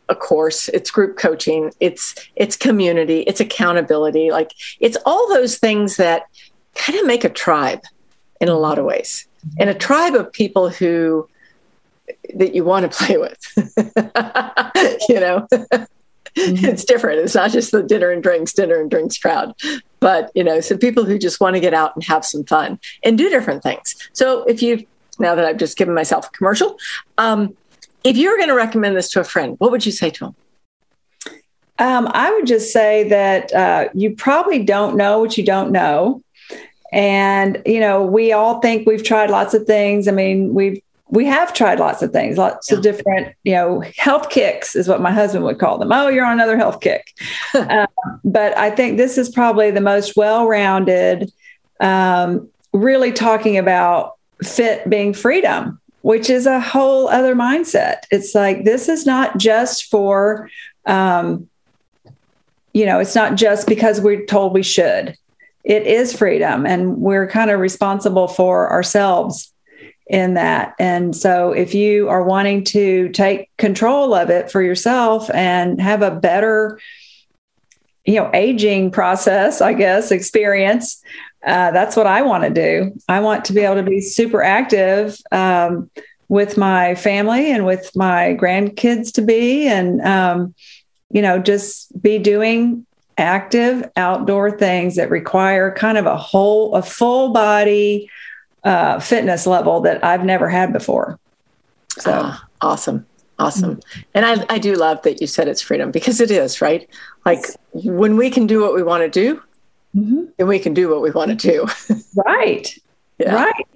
a 0.09 0.15
course 0.15 0.67
it's 0.69 0.91
group 0.91 1.17
coaching 1.17 1.71
it's 1.79 2.15
it's 2.35 2.57
community 2.57 3.21
it's 3.21 3.39
accountability 3.39 4.29
like 4.29 4.51
it's 4.79 4.97
all 5.05 5.29
those 5.29 5.57
things 5.57 5.95
that 5.95 6.23
kind 6.75 6.99
of 6.99 7.05
make 7.05 7.23
a 7.23 7.29
tribe 7.29 7.81
in 8.41 8.49
a 8.49 8.57
lot 8.57 8.77
of 8.77 8.85
ways 8.85 9.27
mm-hmm. 9.39 9.61
and 9.61 9.69
a 9.69 9.73
tribe 9.73 10.15
of 10.15 10.31
people 10.31 10.69
who 10.69 11.27
that 12.35 12.55
you 12.55 12.63
want 12.63 12.91
to 12.91 12.97
play 12.97 13.17
with. 13.17 13.39
you 15.09 15.19
know, 15.19 15.47
mm-hmm. 16.35 16.65
it's 16.65 16.83
different. 16.83 17.19
It's 17.19 17.35
not 17.35 17.51
just 17.51 17.71
the 17.71 17.83
dinner 17.83 18.11
and 18.11 18.23
drinks, 18.23 18.53
dinner 18.53 18.79
and 18.79 18.89
drinks 18.89 19.17
crowd, 19.17 19.53
but 19.99 20.31
you 20.35 20.43
know, 20.43 20.59
some 20.59 20.77
people 20.77 21.05
who 21.05 21.17
just 21.17 21.39
want 21.39 21.55
to 21.55 21.59
get 21.59 21.73
out 21.73 21.95
and 21.95 22.03
have 22.05 22.25
some 22.25 22.43
fun 22.43 22.79
and 23.03 23.17
do 23.17 23.29
different 23.29 23.63
things. 23.63 23.95
So 24.13 24.43
if 24.43 24.61
you, 24.61 24.85
now 25.19 25.35
that 25.35 25.45
I've 25.45 25.57
just 25.57 25.77
given 25.77 25.93
myself 25.93 26.27
a 26.27 26.31
commercial, 26.31 26.77
um, 27.17 27.55
if 28.03 28.17
you 28.17 28.31
were 28.31 28.37
going 28.37 28.49
to 28.49 28.55
recommend 28.55 28.95
this 28.95 29.09
to 29.09 29.19
a 29.19 29.23
friend, 29.23 29.55
what 29.59 29.71
would 29.71 29.85
you 29.85 29.91
say 29.91 30.09
to 30.09 30.25
them? 30.25 30.35
Um, 31.77 32.09
I 32.11 32.31
would 32.31 32.45
just 32.45 32.71
say 32.71 33.09
that 33.09 33.53
uh, 33.53 33.89
you 33.93 34.15
probably 34.15 34.63
don't 34.63 34.95
know 34.97 35.19
what 35.19 35.37
you 35.37 35.45
don't 35.45 35.71
know. 35.71 36.21
And, 36.91 37.61
you 37.65 37.79
know, 37.79 38.03
we 38.03 38.33
all 38.33 38.59
think 38.59 38.85
we've 38.85 39.03
tried 39.03 39.29
lots 39.29 39.53
of 39.53 39.65
things. 39.65 40.07
I 40.07 40.11
mean, 40.11 40.53
we've 40.53 40.81
we 41.11 41.25
have 41.25 41.53
tried 41.53 41.77
lots 41.77 42.01
of 42.01 42.11
things, 42.11 42.37
lots 42.37 42.71
yeah. 42.71 42.77
of 42.77 42.83
different, 42.83 43.35
you 43.43 43.51
know, 43.51 43.83
health 43.97 44.29
kicks 44.29 44.77
is 44.77 44.87
what 44.87 45.01
my 45.01 45.11
husband 45.11 45.43
would 45.43 45.59
call 45.59 45.77
them. 45.77 45.91
Oh, 45.91 46.07
you're 46.07 46.25
on 46.25 46.33
another 46.33 46.57
health 46.57 46.79
kick. 46.79 47.05
uh, 47.53 47.85
but 48.23 48.57
I 48.57 48.71
think 48.71 48.97
this 48.97 49.17
is 49.17 49.29
probably 49.29 49.71
the 49.71 49.81
most 49.81 50.15
well 50.15 50.47
rounded, 50.47 51.31
um, 51.81 52.49
really 52.71 53.11
talking 53.11 53.57
about 53.57 54.15
fit 54.41 54.89
being 54.89 55.13
freedom, 55.13 55.81
which 56.01 56.29
is 56.29 56.45
a 56.45 56.61
whole 56.61 57.09
other 57.09 57.35
mindset. 57.35 58.03
It's 58.09 58.33
like 58.33 58.63
this 58.63 58.87
is 58.87 59.05
not 59.05 59.37
just 59.37 59.91
for, 59.91 60.49
um, 60.85 61.49
you 62.73 62.85
know, 62.85 62.99
it's 62.99 63.15
not 63.15 63.35
just 63.35 63.67
because 63.67 63.99
we're 63.99 64.25
told 64.25 64.53
we 64.53 64.63
should. 64.63 65.17
It 65.65 65.85
is 65.85 66.15
freedom, 66.15 66.65
and 66.65 66.97
we're 66.97 67.27
kind 67.27 67.51
of 67.51 67.59
responsible 67.59 68.27
for 68.27 68.71
ourselves 68.71 69.50
in 70.11 70.33
that. 70.33 70.75
And 70.77 71.15
so 71.15 71.53
if 71.53 71.73
you 71.73 72.09
are 72.09 72.21
wanting 72.21 72.65
to 72.65 73.07
take 73.09 73.49
control 73.57 74.13
of 74.13 74.29
it 74.29 74.51
for 74.51 74.61
yourself 74.61 75.29
and 75.33 75.79
have 75.79 76.01
a 76.01 76.11
better, 76.11 76.79
you 78.03 78.15
know, 78.15 78.29
aging 78.33 78.91
process, 78.91 79.61
I 79.61 79.73
guess, 79.73 80.11
experience, 80.11 81.01
uh, 81.45 81.71
that's 81.71 81.95
what 81.95 82.07
I 82.07 82.23
want 82.23 82.43
to 82.43 82.49
do. 82.49 82.93
I 83.07 83.21
want 83.21 83.45
to 83.45 83.53
be 83.53 83.61
able 83.61 83.75
to 83.75 83.83
be 83.83 84.01
super 84.01 84.43
active 84.43 85.17
um, 85.31 85.89
with 86.27 86.57
my 86.57 86.93
family 86.95 87.49
and 87.49 87.65
with 87.65 87.89
my 87.95 88.37
grandkids 88.37 89.13
to 89.13 89.21
be, 89.21 89.65
and, 89.65 90.01
um, 90.01 90.53
you 91.09 91.21
know, 91.21 91.39
just 91.39 91.99
be 92.01 92.19
doing 92.19 92.85
active 93.17 93.89
outdoor 93.95 94.57
things 94.57 94.97
that 94.97 95.09
require 95.09 95.73
kind 95.73 95.97
of 95.97 96.05
a 96.05 96.17
whole, 96.17 96.75
a 96.75 96.81
full 96.81 97.31
body, 97.31 98.09
uh, 98.63 98.99
fitness 98.99 99.47
level 99.47 99.81
that 99.81 100.03
I've 100.03 100.23
never 100.23 100.49
had 100.49 100.73
before. 100.73 101.19
So 101.89 102.11
ah, 102.13 102.47
awesome. 102.61 103.05
Awesome. 103.39 103.77
Mm-hmm. 103.77 104.01
And 104.13 104.25
I, 104.25 104.45
I 104.49 104.59
do 104.59 104.75
love 104.75 105.01
that 105.01 105.19
you 105.19 105.27
said 105.27 105.47
it's 105.47 105.61
freedom 105.61 105.89
because 105.89 106.21
it 106.21 106.29
is, 106.29 106.61
right? 106.61 106.87
Like 107.25 107.43
when 107.73 108.15
we 108.15 108.29
can 108.29 108.45
do 108.45 108.61
what 108.61 108.75
we 108.75 108.83
want 108.83 109.01
to 109.01 109.09
do, 109.09 109.41
mm-hmm. 109.95 110.25
then 110.37 110.47
we 110.47 110.59
can 110.59 110.75
do 110.75 110.89
what 110.89 111.01
we 111.01 111.09
want 111.09 111.39
to 111.39 111.51
do. 111.51 111.65
right. 112.15 112.71
Yeah. 113.17 113.33
Right. 113.33 113.67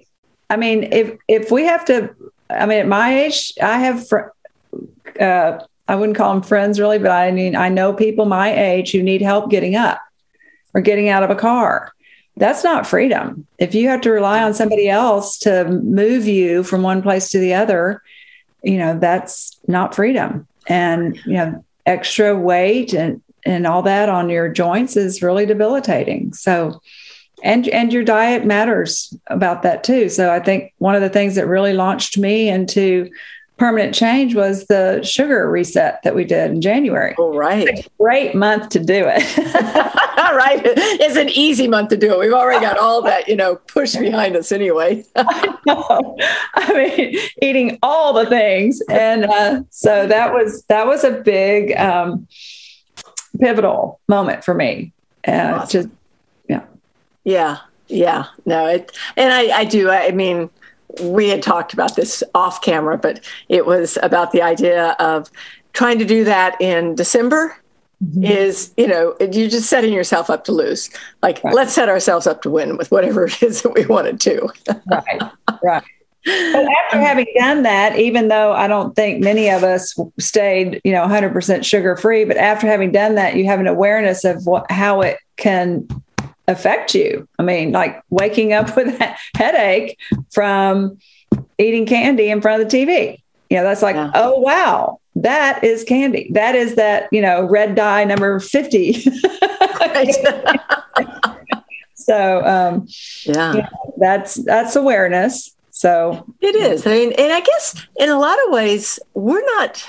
I 0.48 0.56
mean, 0.56 0.84
if, 0.92 1.18
if 1.26 1.50
we 1.50 1.64
have 1.64 1.84
to, 1.86 2.14
I 2.48 2.66
mean, 2.66 2.78
at 2.78 2.86
my 2.86 3.24
age, 3.24 3.52
I 3.60 3.78
have, 3.78 4.06
fr- 4.06 4.30
uh, 5.20 5.58
I 5.88 5.96
wouldn't 5.96 6.16
call 6.16 6.32
them 6.32 6.42
friends 6.42 6.78
really, 6.78 6.98
but 6.98 7.10
I 7.10 7.32
mean, 7.32 7.56
I 7.56 7.68
know 7.68 7.92
people 7.92 8.24
my 8.24 8.56
age 8.56 8.92
who 8.92 9.02
need 9.02 9.22
help 9.22 9.50
getting 9.50 9.74
up 9.74 10.00
or 10.74 10.80
getting 10.80 11.08
out 11.08 11.24
of 11.24 11.30
a 11.30 11.36
car 11.36 11.92
that's 12.36 12.62
not 12.62 12.86
freedom. 12.86 13.46
If 13.58 13.74
you 13.74 13.88
have 13.88 14.02
to 14.02 14.10
rely 14.10 14.42
on 14.42 14.54
somebody 14.54 14.88
else 14.88 15.38
to 15.38 15.64
move 15.64 16.26
you 16.26 16.62
from 16.62 16.82
one 16.82 17.02
place 17.02 17.30
to 17.30 17.38
the 17.38 17.54
other, 17.54 18.02
you 18.62 18.78
know, 18.78 18.98
that's 18.98 19.58
not 19.66 19.94
freedom. 19.94 20.46
And, 20.68 21.16
you 21.24 21.34
know, 21.34 21.64
extra 21.86 22.36
weight 22.36 22.92
and, 22.92 23.22
and 23.44 23.66
all 23.66 23.82
that 23.82 24.08
on 24.08 24.28
your 24.28 24.48
joints 24.48 24.96
is 24.96 25.22
really 25.22 25.46
debilitating. 25.46 26.32
So, 26.34 26.80
and 27.42 27.68
and 27.68 27.92
your 27.92 28.02
diet 28.02 28.44
matters 28.46 29.14
about 29.26 29.62
that 29.62 29.84
too. 29.84 30.08
So 30.08 30.32
I 30.32 30.40
think 30.40 30.72
one 30.78 30.94
of 30.94 31.02
the 31.02 31.10
things 31.10 31.34
that 31.34 31.46
really 31.46 31.74
launched 31.74 32.16
me 32.18 32.48
into 32.48 33.10
permanent 33.58 33.94
change 33.94 34.34
was 34.34 34.66
the 34.66 35.02
sugar 35.02 35.50
reset 35.50 36.02
that 36.02 36.14
we 36.14 36.24
did 36.24 36.50
in 36.50 36.60
January. 36.60 37.14
Oh, 37.18 37.34
right. 37.34 37.88
great 37.98 38.34
month 38.34 38.68
to 38.70 38.80
do 38.80 39.04
it. 39.06 39.36
right. 40.36 40.60
It's 40.64 41.16
an 41.16 41.30
easy 41.30 41.66
month 41.66 41.88
to 41.90 41.96
do 41.96 42.12
it. 42.12 42.18
We've 42.18 42.32
already 42.32 42.60
got 42.60 42.78
all 42.78 43.02
that, 43.02 43.28
you 43.28 43.36
know, 43.36 43.56
push 43.56 43.96
behind 43.96 44.36
us 44.36 44.52
anyway. 44.52 45.04
I, 45.16 45.54
I, 46.54 46.72
mean, 46.74 47.18
eating 47.40 47.78
all 47.82 48.12
the 48.12 48.26
things. 48.26 48.82
And 48.90 49.24
uh, 49.24 49.62
so 49.70 50.06
that 50.06 50.34
was, 50.34 50.62
that 50.64 50.86
was 50.86 51.04
a 51.04 51.12
big 51.12 51.74
um, 51.76 52.28
pivotal 53.40 54.00
moment 54.08 54.44
for 54.44 54.54
me. 54.54 54.92
Uh, 55.26 55.60
awesome. 55.60 55.68
Just, 55.68 55.88
yeah. 56.48 56.64
Yeah. 57.24 57.58
Yeah. 57.88 58.26
No, 58.44 58.66
it, 58.66 58.92
and 59.16 59.32
I, 59.32 59.60
I 59.60 59.64
do. 59.64 59.90
I 59.90 60.10
mean, 60.10 60.50
we 61.00 61.28
had 61.28 61.42
talked 61.42 61.72
about 61.72 61.96
this 61.96 62.22
off 62.34 62.62
camera, 62.62 62.98
but 62.98 63.24
it 63.48 63.66
was 63.66 63.98
about 64.02 64.32
the 64.32 64.42
idea 64.42 64.96
of 64.98 65.30
trying 65.72 65.98
to 65.98 66.04
do 66.04 66.24
that 66.24 66.60
in 66.60 66.94
December 66.94 67.56
mm-hmm. 68.02 68.24
is, 68.24 68.72
you 68.76 68.86
know, 68.86 69.14
you're 69.20 69.50
just 69.50 69.68
setting 69.68 69.92
yourself 69.92 70.30
up 70.30 70.44
to 70.44 70.52
lose. 70.52 70.90
Like, 71.22 71.42
right. 71.44 71.54
let's 71.54 71.72
set 71.72 71.88
ourselves 71.88 72.26
up 72.26 72.42
to 72.42 72.50
win 72.50 72.76
with 72.76 72.90
whatever 72.90 73.26
it 73.26 73.42
is 73.42 73.62
that 73.62 73.74
we 73.74 73.86
want 73.86 74.06
to 74.06 74.12
do. 74.12 74.48
right, 74.90 75.22
right. 75.62 75.84
But 76.24 76.66
after 76.84 77.00
having 77.00 77.26
done 77.38 77.62
that, 77.62 77.96
even 77.98 78.26
though 78.26 78.52
I 78.52 78.66
don't 78.66 78.96
think 78.96 79.22
many 79.22 79.48
of 79.48 79.62
us 79.62 79.94
stayed, 80.18 80.80
you 80.82 80.90
know, 80.90 81.06
100% 81.06 81.64
sugar 81.64 81.96
free, 81.96 82.24
but 82.24 82.36
after 82.36 82.66
having 82.66 82.90
done 82.90 83.14
that, 83.14 83.36
you 83.36 83.44
have 83.44 83.60
an 83.60 83.68
awareness 83.68 84.24
of 84.24 84.44
what, 84.44 84.68
how 84.68 85.02
it 85.02 85.18
can 85.36 85.86
affect 86.48 86.94
you. 86.94 87.28
I 87.38 87.42
mean, 87.42 87.72
like 87.72 88.02
waking 88.10 88.52
up 88.52 88.76
with 88.76 89.00
a 89.00 89.16
headache 89.34 89.98
from 90.30 90.98
eating 91.58 91.86
candy 91.86 92.30
in 92.30 92.40
front 92.40 92.62
of 92.62 92.70
the 92.70 92.76
TV. 92.76 93.20
You 93.50 93.58
know, 93.58 93.64
that's 93.64 93.82
like, 93.82 93.96
yeah. 93.96 94.10
oh, 94.14 94.40
wow, 94.40 94.98
that 95.14 95.62
is 95.62 95.84
candy. 95.84 96.30
That 96.32 96.56
is 96.56 96.74
that, 96.74 97.08
you 97.12 97.22
know, 97.22 97.44
red 97.44 97.74
dye 97.76 98.04
number 98.04 98.40
50. 98.40 98.92
so, 101.94 102.44
um, 102.44 102.88
yeah, 103.24 103.52
know, 103.52 103.68
that's, 103.98 104.34
that's 104.34 104.74
awareness. 104.74 105.54
So 105.70 106.26
it 106.40 106.56
is. 106.56 106.86
I 106.86 106.90
mean, 106.90 107.12
and 107.12 107.32
I 107.32 107.40
guess 107.40 107.86
in 107.96 108.08
a 108.08 108.18
lot 108.18 108.38
of 108.46 108.52
ways, 108.52 108.98
we're 109.14 109.44
not, 109.56 109.86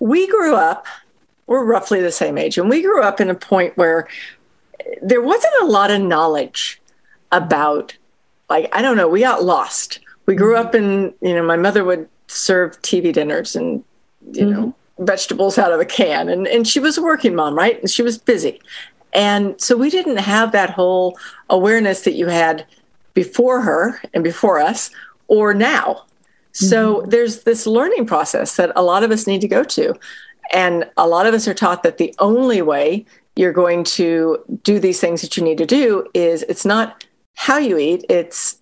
we 0.00 0.26
grew 0.26 0.56
up, 0.56 0.86
we're 1.46 1.64
roughly 1.64 2.00
the 2.00 2.10
same 2.10 2.36
age, 2.36 2.58
and 2.58 2.68
we 2.68 2.82
grew 2.82 3.02
up 3.02 3.20
in 3.20 3.30
a 3.30 3.34
point 3.34 3.76
where 3.76 4.08
there 5.02 5.22
wasn't 5.22 5.54
a 5.62 5.66
lot 5.66 5.90
of 5.90 6.00
knowledge 6.00 6.80
about 7.32 7.96
like 8.48 8.68
i 8.72 8.80
don't 8.80 8.96
know 8.96 9.08
we 9.08 9.20
got 9.20 9.44
lost. 9.44 10.00
We 10.26 10.34
grew 10.34 10.56
up 10.56 10.74
in 10.74 11.14
you 11.20 11.34
know 11.34 11.42
my 11.42 11.56
mother 11.56 11.84
would 11.84 12.08
serve 12.26 12.80
tv 12.82 13.12
dinners 13.12 13.56
and 13.56 13.82
you 14.32 14.42
mm-hmm. 14.42 14.50
know 14.50 14.74
vegetables 14.98 15.58
out 15.58 15.72
of 15.72 15.80
a 15.80 15.84
can. 15.84 16.28
And, 16.28 16.46
and 16.46 16.66
she 16.66 16.80
was 16.80 16.98
a 16.98 17.02
working 17.02 17.34
mom 17.34 17.54
right? 17.54 17.80
And 17.80 17.90
she 17.90 18.02
was 18.02 18.18
busy. 18.18 18.60
And 19.12 19.60
so 19.60 19.76
we 19.76 19.90
didn't 19.90 20.18
have 20.18 20.52
that 20.52 20.70
whole 20.70 21.18
awareness 21.48 22.02
that 22.02 22.14
you 22.14 22.26
had 22.26 22.66
before 23.14 23.62
her 23.62 24.00
and 24.12 24.22
before 24.22 24.60
us 24.60 24.90
or 25.28 25.54
now. 25.54 26.04
So 26.52 26.96
mm-hmm. 26.96 27.10
there's 27.10 27.44
this 27.44 27.66
learning 27.66 28.06
process 28.06 28.56
that 28.56 28.72
a 28.76 28.82
lot 28.82 29.02
of 29.02 29.10
us 29.10 29.26
need 29.26 29.40
to 29.42 29.48
go 29.48 29.64
to. 29.64 29.94
And 30.52 30.88
a 30.96 31.06
lot 31.06 31.26
of 31.26 31.34
us 31.34 31.46
are 31.46 31.54
taught 31.54 31.82
that 31.82 31.98
the 31.98 32.14
only 32.18 32.62
way 32.62 33.06
you're 33.38 33.52
going 33.52 33.84
to 33.84 34.42
do 34.64 34.80
these 34.80 35.00
things 35.00 35.22
that 35.22 35.36
you 35.36 35.44
need 35.44 35.58
to 35.58 35.66
do 35.66 36.04
is 36.12 36.42
it's 36.48 36.64
not 36.64 37.04
how 37.34 37.56
you 37.56 37.78
eat, 37.78 38.04
it's 38.08 38.58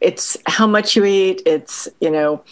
it's 0.00 0.38
how 0.46 0.66
much 0.66 0.96
you 0.96 1.04
eat, 1.04 1.42
it's, 1.44 1.86
you 2.00 2.10
know, 2.10 2.42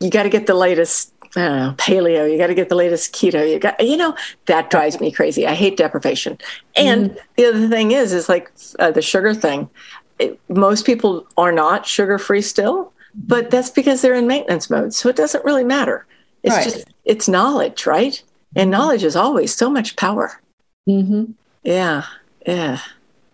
you 0.00 0.10
got 0.10 0.24
to 0.24 0.28
get 0.28 0.48
the 0.48 0.54
latest 0.54 1.14
know, 1.36 1.74
paleo, 1.78 2.28
you 2.28 2.36
got 2.36 2.48
to 2.48 2.54
get 2.54 2.68
the 2.68 2.74
latest 2.74 3.14
keto. 3.14 3.48
You 3.48 3.60
got, 3.60 3.80
you 3.80 3.96
know, 3.96 4.16
that 4.46 4.70
drives 4.70 5.00
me 5.00 5.12
crazy. 5.12 5.46
I 5.46 5.54
hate 5.54 5.76
deprivation. 5.76 6.36
And 6.74 7.10
mm 7.10 7.18
the 7.36 7.44
other 7.46 7.68
thing 7.68 7.92
is, 7.92 8.12
is 8.12 8.28
like 8.28 8.50
uh, 8.80 8.90
the 8.90 9.00
sugar 9.00 9.32
thing. 9.32 9.70
It, 10.18 10.38
most 10.50 10.84
people 10.84 11.26
are 11.38 11.52
not 11.52 11.86
sugar 11.86 12.18
free 12.18 12.42
still, 12.42 12.92
but 13.14 13.50
that's 13.50 13.70
because 13.70 14.02
they're 14.02 14.14
in 14.14 14.26
maintenance 14.26 14.68
mode. 14.68 14.92
So 14.92 15.08
it 15.08 15.16
doesn't 15.16 15.44
really 15.44 15.64
matter. 15.64 16.06
It's 16.42 16.56
right. 16.56 16.64
just, 16.64 16.88
it's 17.04 17.28
knowledge, 17.28 17.86
right? 17.86 18.22
And 18.56 18.70
knowledge 18.70 19.04
is 19.04 19.16
always 19.16 19.54
so 19.54 19.70
much 19.70 19.96
power. 19.96 20.40
Mm-hmm. 20.88 21.32
Yeah. 21.62 22.04
Yeah. 22.46 22.80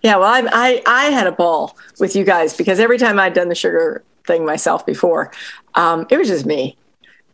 Yeah. 0.03 0.17
Well, 0.17 0.29
I, 0.29 0.49
I, 0.53 0.83
I 0.87 1.05
had 1.07 1.27
a 1.27 1.33
ball 1.33 1.77
with 1.99 2.15
you 2.15 2.25
guys 2.25 2.57
because 2.57 2.81
every 2.81 2.99
time 2.99 3.19
I'd 3.19 3.33
done 3.33 3.49
the 3.49 3.55
sugar 3.55 4.05
thing 4.27 4.45
myself 4.45 4.85
before, 4.85 5.33
um, 5.75 6.07
it 6.11 6.19
was 6.19 6.29
just 6.29 6.45
me 6.45 6.77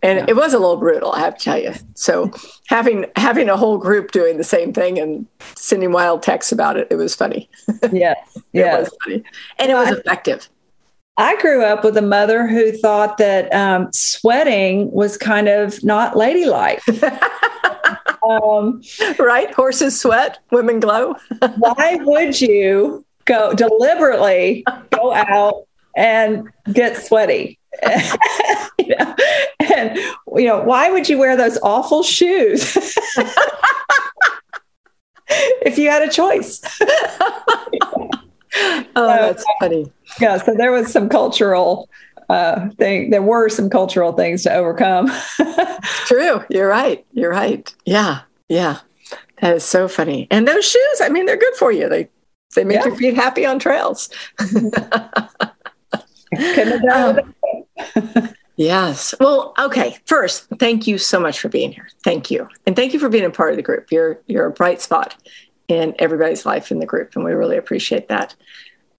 and 0.02 0.18
yeah. 0.18 0.24
it 0.28 0.36
was 0.36 0.52
a 0.52 0.58
little 0.58 0.76
brutal 0.76 1.12
i 1.12 1.20
have 1.20 1.36
to 1.36 1.44
tell 1.44 1.58
you 1.58 1.72
so 1.94 2.30
having 2.68 3.06
having 3.16 3.48
a 3.48 3.56
whole 3.56 3.78
group 3.78 4.10
doing 4.10 4.36
the 4.36 4.44
same 4.44 4.72
thing 4.72 4.98
and 4.98 5.26
sending 5.54 5.92
wild 5.92 6.22
texts 6.22 6.52
about 6.52 6.76
it 6.76 6.86
it 6.90 6.96
was 6.96 7.14
funny 7.14 7.48
yes 7.92 8.38
yeah 8.52 8.80
was 8.80 8.96
funny 9.02 9.22
and 9.58 9.70
it 9.70 9.74
was 9.74 9.90
effective 9.90 10.48
I 11.18 11.40
grew 11.40 11.62
up 11.62 11.84
with 11.84 11.96
a 11.96 12.02
mother 12.02 12.46
who 12.46 12.72
thought 12.72 13.18
that 13.18 13.52
um, 13.52 13.92
sweating 13.92 14.90
was 14.90 15.18
kind 15.18 15.46
of 15.48 15.82
not 15.84 16.16
ladylike. 16.16 16.82
um, 18.28 18.82
right? 19.18 19.52
Horses 19.52 20.00
sweat, 20.00 20.38
women 20.50 20.80
glow. 20.80 21.14
why 21.58 21.98
would 22.00 22.40
you 22.40 23.04
go 23.26 23.52
deliberately 23.52 24.64
go 24.90 25.12
out 25.12 25.66
and 25.94 26.48
get 26.72 26.96
sweaty? 26.96 27.58
you 28.78 28.96
know, 28.96 29.16
and 29.74 29.98
you 30.36 30.46
know, 30.46 30.62
why 30.62 30.90
would 30.90 31.08
you 31.08 31.18
wear 31.18 31.36
those 31.36 31.58
awful 31.62 32.02
shoes 32.02 32.76
if 35.62 35.78
you 35.78 35.90
had 35.90 36.02
a 36.02 36.10
choice? 36.10 36.60
oh, 38.96 39.06
that's 39.06 39.44
funny. 39.60 39.90
Yeah, 40.20 40.36
so 40.36 40.54
there 40.54 40.72
was 40.72 40.92
some 40.92 41.08
cultural 41.08 41.88
uh, 42.28 42.68
thing. 42.70 43.10
There 43.10 43.22
were 43.22 43.48
some 43.48 43.70
cultural 43.70 44.12
things 44.12 44.42
to 44.44 44.54
overcome. 44.54 45.10
True. 46.06 46.42
You're 46.50 46.68
right. 46.68 47.04
You're 47.12 47.30
right. 47.30 47.72
Yeah. 47.84 48.20
Yeah. 48.48 48.78
That 49.40 49.56
is 49.56 49.64
so 49.64 49.88
funny. 49.88 50.28
And 50.30 50.46
those 50.46 50.68
shoes, 50.68 51.00
I 51.00 51.08
mean, 51.08 51.26
they're 51.26 51.36
good 51.36 51.54
for 51.54 51.72
you. 51.72 51.88
They 51.88 52.08
they 52.54 52.64
make 52.64 52.78
yeah. 52.78 52.86
your 52.86 52.96
feet 52.96 53.14
happy 53.14 53.46
on 53.46 53.58
trails. 53.58 54.10
um, 56.92 57.34
yes. 58.56 59.14
Well, 59.18 59.54
okay. 59.58 59.96
First, 60.06 60.48
thank 60.58 60.86
you 60.86 60.98
so 60.98 61.18
much 61.18 61.40
for 61.40 61.48
being 61.48 61.72
here. 61.72 61.88
Thank 62.04 62.30
you. 62.30 62.46
And 62.66 62.76
thank 62.76 62.92
you 62.92 62.98
for 63.00 63.08
being 63.08 63.24
a 63.24 63.30
part 63.30 63.50
of 63.50 63.56
the 63.56 63.62
group. 63.62 63.90
You're 63.90 64.20
you're 64.26 64.46
a 64.46 64.50
bright 64.50 64.82
spot 64.82 65.16
in 65.68 65.94
everybody's 65.98 66.44
life 66.46 66.70
in 66.70 66.78
the 66.78 66.86
group, 66.86 67.14
and 67.14 67.24
we 67.24 67.32
really 67.32 67.56
appreciate 67.56 68.08
that. 68.08 68.34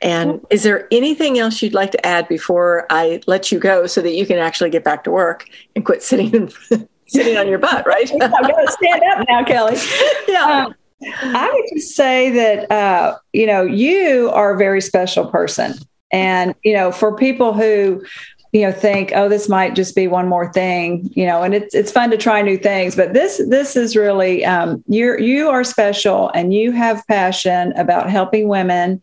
And 0.01 0.45
is 0.49 0.63
there 0.63 0.87
anything 0.91 1.39
else 1.39 1.61
you'd 1.61 1.73
like 1.73 1.91
to 1.91 2.05
add 2.05 2.27
before 2.27 2.85
I 2.89 3.21
let 3.25 3.51
you 3.51 3.59
go 3.59 3.87
so 3.87 4.01
that 4.01 4.13
you 4.13 4.25
can 4.25 4.37
actually 4.37 4.69
get 4.69 4.83
back 4.83 5.05
to 5.05 5.11
work 5.11 5.47
and 5.75 5.85
quit 5.85 6.03
sitting 6.03 6.51
sitting 7.07 7.37
on 7.37 7.47
your 7.47 7.59
butt, 7.59 7.85
right? 7.87 8.11
I'm 8.21 8.29
going 8.29 8.65
to 8.65 8.71
stand 8.71 9.01
up 9.11 9.25
now, 9.29 9.43
Kelly. 9.45 9.77
Yeah. 10.27 10.65
Um, 10.65 10.75
I 11.21 11.51
would 11.53 11.65
just 11.75 11.95
say 11.95 12.29
that 12.29 12.71
uh, 12.71 13.17
you 13.33 13.45
know 13.45 13.63
you 13.63 14.29
are 14.33 14.53
a 14.53 14.57
very 14.57 14.79
special 14.79 15.27
person, 15.27 15.75
and, 16.13 16.53
you 16.63 16.73
know, 16.73 16.91
for 16.91 17.15
people 17.15 17.53
who, 17.53 18.05
you 18.53 18.61
know, 18.61 18.71
think, 18.71 19.11
oh, 19.15 19.27
this 19.27 19.49
might 19.49 19.73
just 19.73 19.95
be 19.95 20.07
one 20.07 20.29
more 20.29 20.53
thing, 20.53 21.09
you 21.15 21.25
know, 21.25 21.41
and 21.41 21.55
it's 21.55 21.73
it's 21.73 21.91
fun 21.91 22.11
to 22.11 22.17
try 22.17 22.41
new 22.43 22.57
things, 22.57 22.95
but 22.95 23.13
this 23.13 23.41
this 23.49 23.75
is 23.75 23.95
really 23.95 24.45
um, 24.45 24.83
you're 24.87 25.19
you 25.19 25.49
are 25.49 25.63
special 25.63 26.29
and 26.35 26.53
you 26.53 26.71
have 26.71 27.05
passion 27.07 27.73
about 27.73 28.11
helping 28.11 28.47
women 28.47 29.01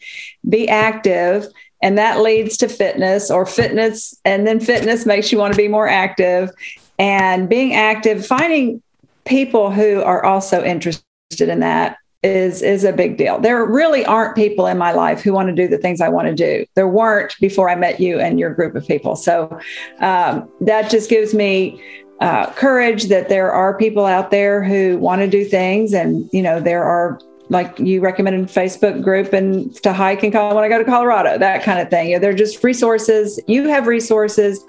be 0.48 0.68
active 0.68 1.46
and 1.82 1.98
that 1.98 2.20
leads 2.20 2.56
to 2.58 2.68
fitness 2.68 3.30
or 3.30 3.44
fitness 3.44 4.14
and 4.24 4.46
then 4.46 4.60
fitness 4.60 5.04
makes 5.04 5.32
you 5.32 5.38
want 5.38 5.52
to 5.52 5.58
be 5.58 5.68
more 5.68 5.88
active 5.88 6.50
and 6.98 7.48
being 7.48 7.74
active 7.74 8.24
finding 8.24 8.80
people 9.24 9.70
who 9.70 10.02
are 10.02 10.24
also 10.24 10.62
interested 10.62 11.02
in 11.40 11.60
that 11.60 11.96
is 12.22 12.60
is 12.60 12.84
a 12.84 12.92
big 12.92 13.16
deal. 13.16 13.38
There 13.38 13.64
really 13.64 14.04
aren't 14.04 14.36
people 14.36 14.66
in 14.66 14.76
my 14.76 14.92
life 14.92 15.22
who 15.22 15.32
want 15.32 15.48
to 15.48 15.54
do 15.54 15.66
the 15.68 15.78
things 15.78 16.00
I 16.00 16.08
want 16.08 16.28
to 16.28 16.34
do. 16.34 16.66
There 16.74 16.88
weren't 16.88 17.34
before 17.40 17.70
I 17.70 17.76
met 17.76 18.00
you 18.00 18.20
and 18.20 18.38
your 18.38 18.52
group 18.52 18.74
of 18.74 18.86
people. 18.86 19.16
So 19.16 19.58
um, 20.00 20.48
that 20.60 20.90
just 20.90 21.08
gives 21.08 21.32
me 21.32 21.82
uh, 22.20 22.50
courage 22.52 23.04
that 23.04 23.30
there 23.30 23.50
are 23.50 23.76
people 23.76 24.04
out 24.04 24.30
there 24.30 24.62
who 24.62 24.98
want 24.98 25.22
to 25.22 25.26
do 25.26 25.44
things, 25.44 25.94
and 25.94 26.28
you 26.32 26.42
know 26.42 26.60
there 26.60 26.84
are 26.84 27.18
like 27.48 27.78
you 27.78 28.00
recommended 28.00 28.48
Facebook 28.48 29.02
group 29.02 29.32
and 29.32 29.74
to 29.82 29.92
hike 29.92 30.22
and 30.22 30.32
call 30.32 30.54
when 30.54 30.62
I 30.62 30.68
go 30.68 30.78
to 30.78 30.84
Colorado, 30.84 31.38
that 31.38 31.62
kind 31.62 31.80
of 31.80 31.88
thing. 31.88 32.10
You 32.10 32.16
know, 32.16 32.20
they're 32.20 32.34
just 32.34 32.62
resources. 32.62 33.40
You 33.46 33.68
have 33.68 33.86
resources. 33.86 34.64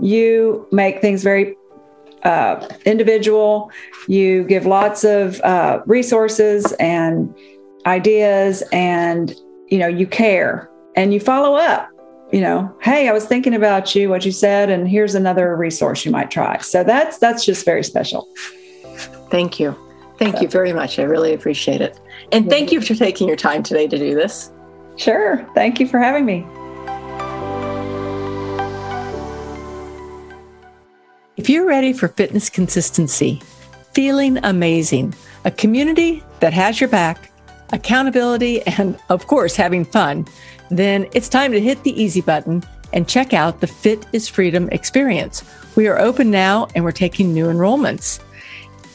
You 0.00 0.66
make 0.70 1.00
things 1.00 1.22
very 1.22 1.56
uh, 2.24 2.66
individual. 2.84 3.70
You 4.06 4.44
give 4.44 4.66
lots 4.66 5.04
of 5.04 5.40
uh, 5.40 5.82
resources 5.86 6.72
and 6.74 7.34
ideas, 7.86 8.62
and 8.72 9.34
you 9.68 9.78
know 9.78 9.88
you 9.88 10.06
care 10.06 10.70
and 10.96 11.14
you 11.14 11.20
follow 11.20 11.56
up. 11.56 11.90
You 12.32 12.42
know, 12.42 12.76
hey, 12.82 13.08
I 13.08 13.12
was 13.12 13.24
thinking 13.24 13.54
about 13.54 13.94
you, 13.94 14.10
what 14.10 14.26
you 14.26 14.32
said, 14.32 14.68
and 14.68 14.86
here's 14.86 15.14
another 15.14 15.56
resource 15.56 16.04
you 16.04 16.10
might 16.10 16.30
try. 16.30 16.58
So 16.58 16.84
that's 16.84 17.18
that's 17.18 17.44
just 17.44 17.64
very 17.64 17.82
special. 17.84 18.28
Thank 19.30 19.58
you. 19.58 19.76
Thank 20.18 20.36
so. 20.36 20.42
you 20.42 20.48
very 20.48 20.72
much. 20.72 20.98
I 20.98 21.04
really 21.04 21.32
appreciate 21.32 21.80
it. 21.80 21.98
And 22.32 22.50
thank 22.50 22.72
you 22.72 22.80
for 22.80 22.94
taking 22.94 23.28
your 23.28 23.36
time 23.36 23.62
today 23.62 23.86
to 23.86 23.96
do 23.96 24.14
this. 24.14 24.50
Sure. 24.96 25.48
Thank 25.54 25.80
you 25.80 25.86
for 25.86 25.98
having 25.98 26.26
me. 26.26 26.44
If 31.38 31.48
you're 31.48 31.66
ready 31.66 31.92
for 31.92 32.08
fitness 32.08 32.50
consistency, 32.50 33.40
feeling 33.92 34.38
amazing, 34.42 35.14
a 35.44 35.52
community 35.52 36.20
that 36.40 36.52
has 36.52 36.80
your 36.80 36.90
back, 36.90 37.30
accountability, 37.72 38.60
and 38.62 38.98
of 39.08 39.28
course, 39.28 39.54
having 39.54 39.84
fun, 39.84 40.26
then 40.68 41.06
it's 41.12 41.28
time 41.28 41.52
to 41.52 41.60
hit 41.60 41.80
the 41.84 42.02
easy 42.02 42.20
button 42.20 42.64
and 42.92 43.08
check 43.08 43.34
out 43.34 43.60
the 43.60 43.68
Fit 43.68 44.04
is 44.12 44.28
Freedom 44.28 44.68
experience. 44.70 45.44
We 45.76 45.86
are 45.86 46.00
open 46.00 46.28
now 46.32 46.66
and 46.74 46.82
we're 46.82 46.90
taking 46.90 47.32
new 47.32 47.46
enrollments. 47.46 48.18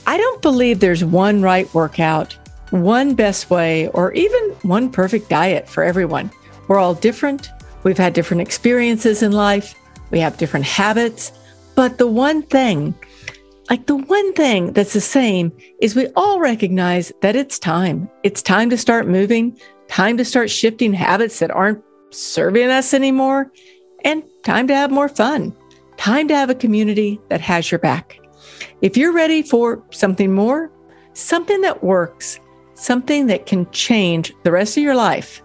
I 0.05 0.17
don't 0.17 0.41
believe 0.41 0.81
there's 0.81 1.05
one 1.05 1.41
right 1.41 1.73
workout, 1.73 2.33
one 2.71 3.15
best 3.15 3.49
way, 3.49 3.87
or 3.87 4.11
even 4.11 4.49
one 4.63 4.91
perfect 4.91 5.29
diet 5.29 5.69
for 5.69 5.81
everyone. 5.81 6.29
We're 6.67 6.79
all 6.79 6.93
different. 6.93 7.51
We've 7.83 7.97
had 7.97 8.11
different 8.11 8.41
experiences 8.41 9.23
in 9.23 9.31
life. 9.31 9.75
We 10.11 10.19
have 10.19 10.35
different 10.35 10.65
habits 10.65 11.31
but 11.75 11.97
the 11.97 12.07
one 12.07 12.43
thing, 12.43 12.93
like 13.69 13.85
the 13.87 13.95
one 13.95 14.33
thing 14.33 14.73
that's 14.73 14.93
the 14.93 15.01
same 15.01 15.51
is 15.81 15.95
we 15.95 16.07
all 16.15 16.39
recognize 16.39 17.11
that 17.21 17.35
it's 17.35 17.57
time. 17.57 18.09
It's 18.23 18.41
time 18.41 18.69
to 18.69 18.77
start 18.77 19.07
moving, 19.07 19.57
time 19.87 20.17
to 20.17 20.25
start 20.25 20.49
shifting 20.49 20.93
habits 20.93 21.39
that 21.39 21.51
aren't 21.51 21.83
serving 22.11 22.69
us 22.69 22.93
anymore, 22.93 23.51
and 24.03 24.23
time 24.43 24.67
to 24.67 24.75
have 24.75 24.91
more 24.91 25.09
fun. 25.09 25.55
Time 25.97 26.27
to 26.27 26.35
have 26.35 26.49
a 26.49 26.55
community 26.55 27.19
that 27.29 27.41
has 27.41 27.71
your 27.71 27.79
back. 27.79 28.19
If 28.81 28.97
you're 28.97 29.13
ready 29.13 29.41
for 29.41 29.83
something 29.91 30.33
more, 30.33 30.71
something 31.13 31.61
that 31.61 31.83
works, 31.83 32.39
something 32.73 33.27
that 33.27 33.45
can 33.45 33.69
change 33.71 34.33
the 34.43 34.51
rest 34.51 34.77
of 34.77 34.83
your 34.83 34.95
life, 34.95 35.41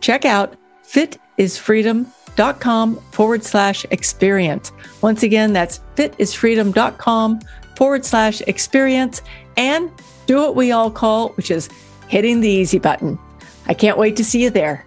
check 0.00 0.24
out 0.24 0.56
fitisfreedom.com 0.84 2.23
fitisfreedom.com 2.36 2.96
forward 3.12 3.44
slash 3.44 3.84
experience. 3.90 4.72
Once 5.02 5.22
again, 5.22 5.52
that's 5.52 5.80
fitisfreedom.com 5.96 7.40
forward 7.76 8.04
slash 8.04 8.40
experience 8.42 9.22
and 9.56 9.90
do 10.26 10.36
what 10.36 10.56
we 10.56 10.72
all 10.72 10.90
call, 10.90 11.30
which 11.30 11.50
is 11.50 11.68
hitting 12.08 12.40
the 12.40 12.48
easy 12.48 12.78
button. 12.78 13.18
I 13.66 13.74
can't 13.74 13.98
wait 13.98 14.16
to 14.16 14.24
see 14.24 14.42
you 14.42 14.50
there. 14.50 14.83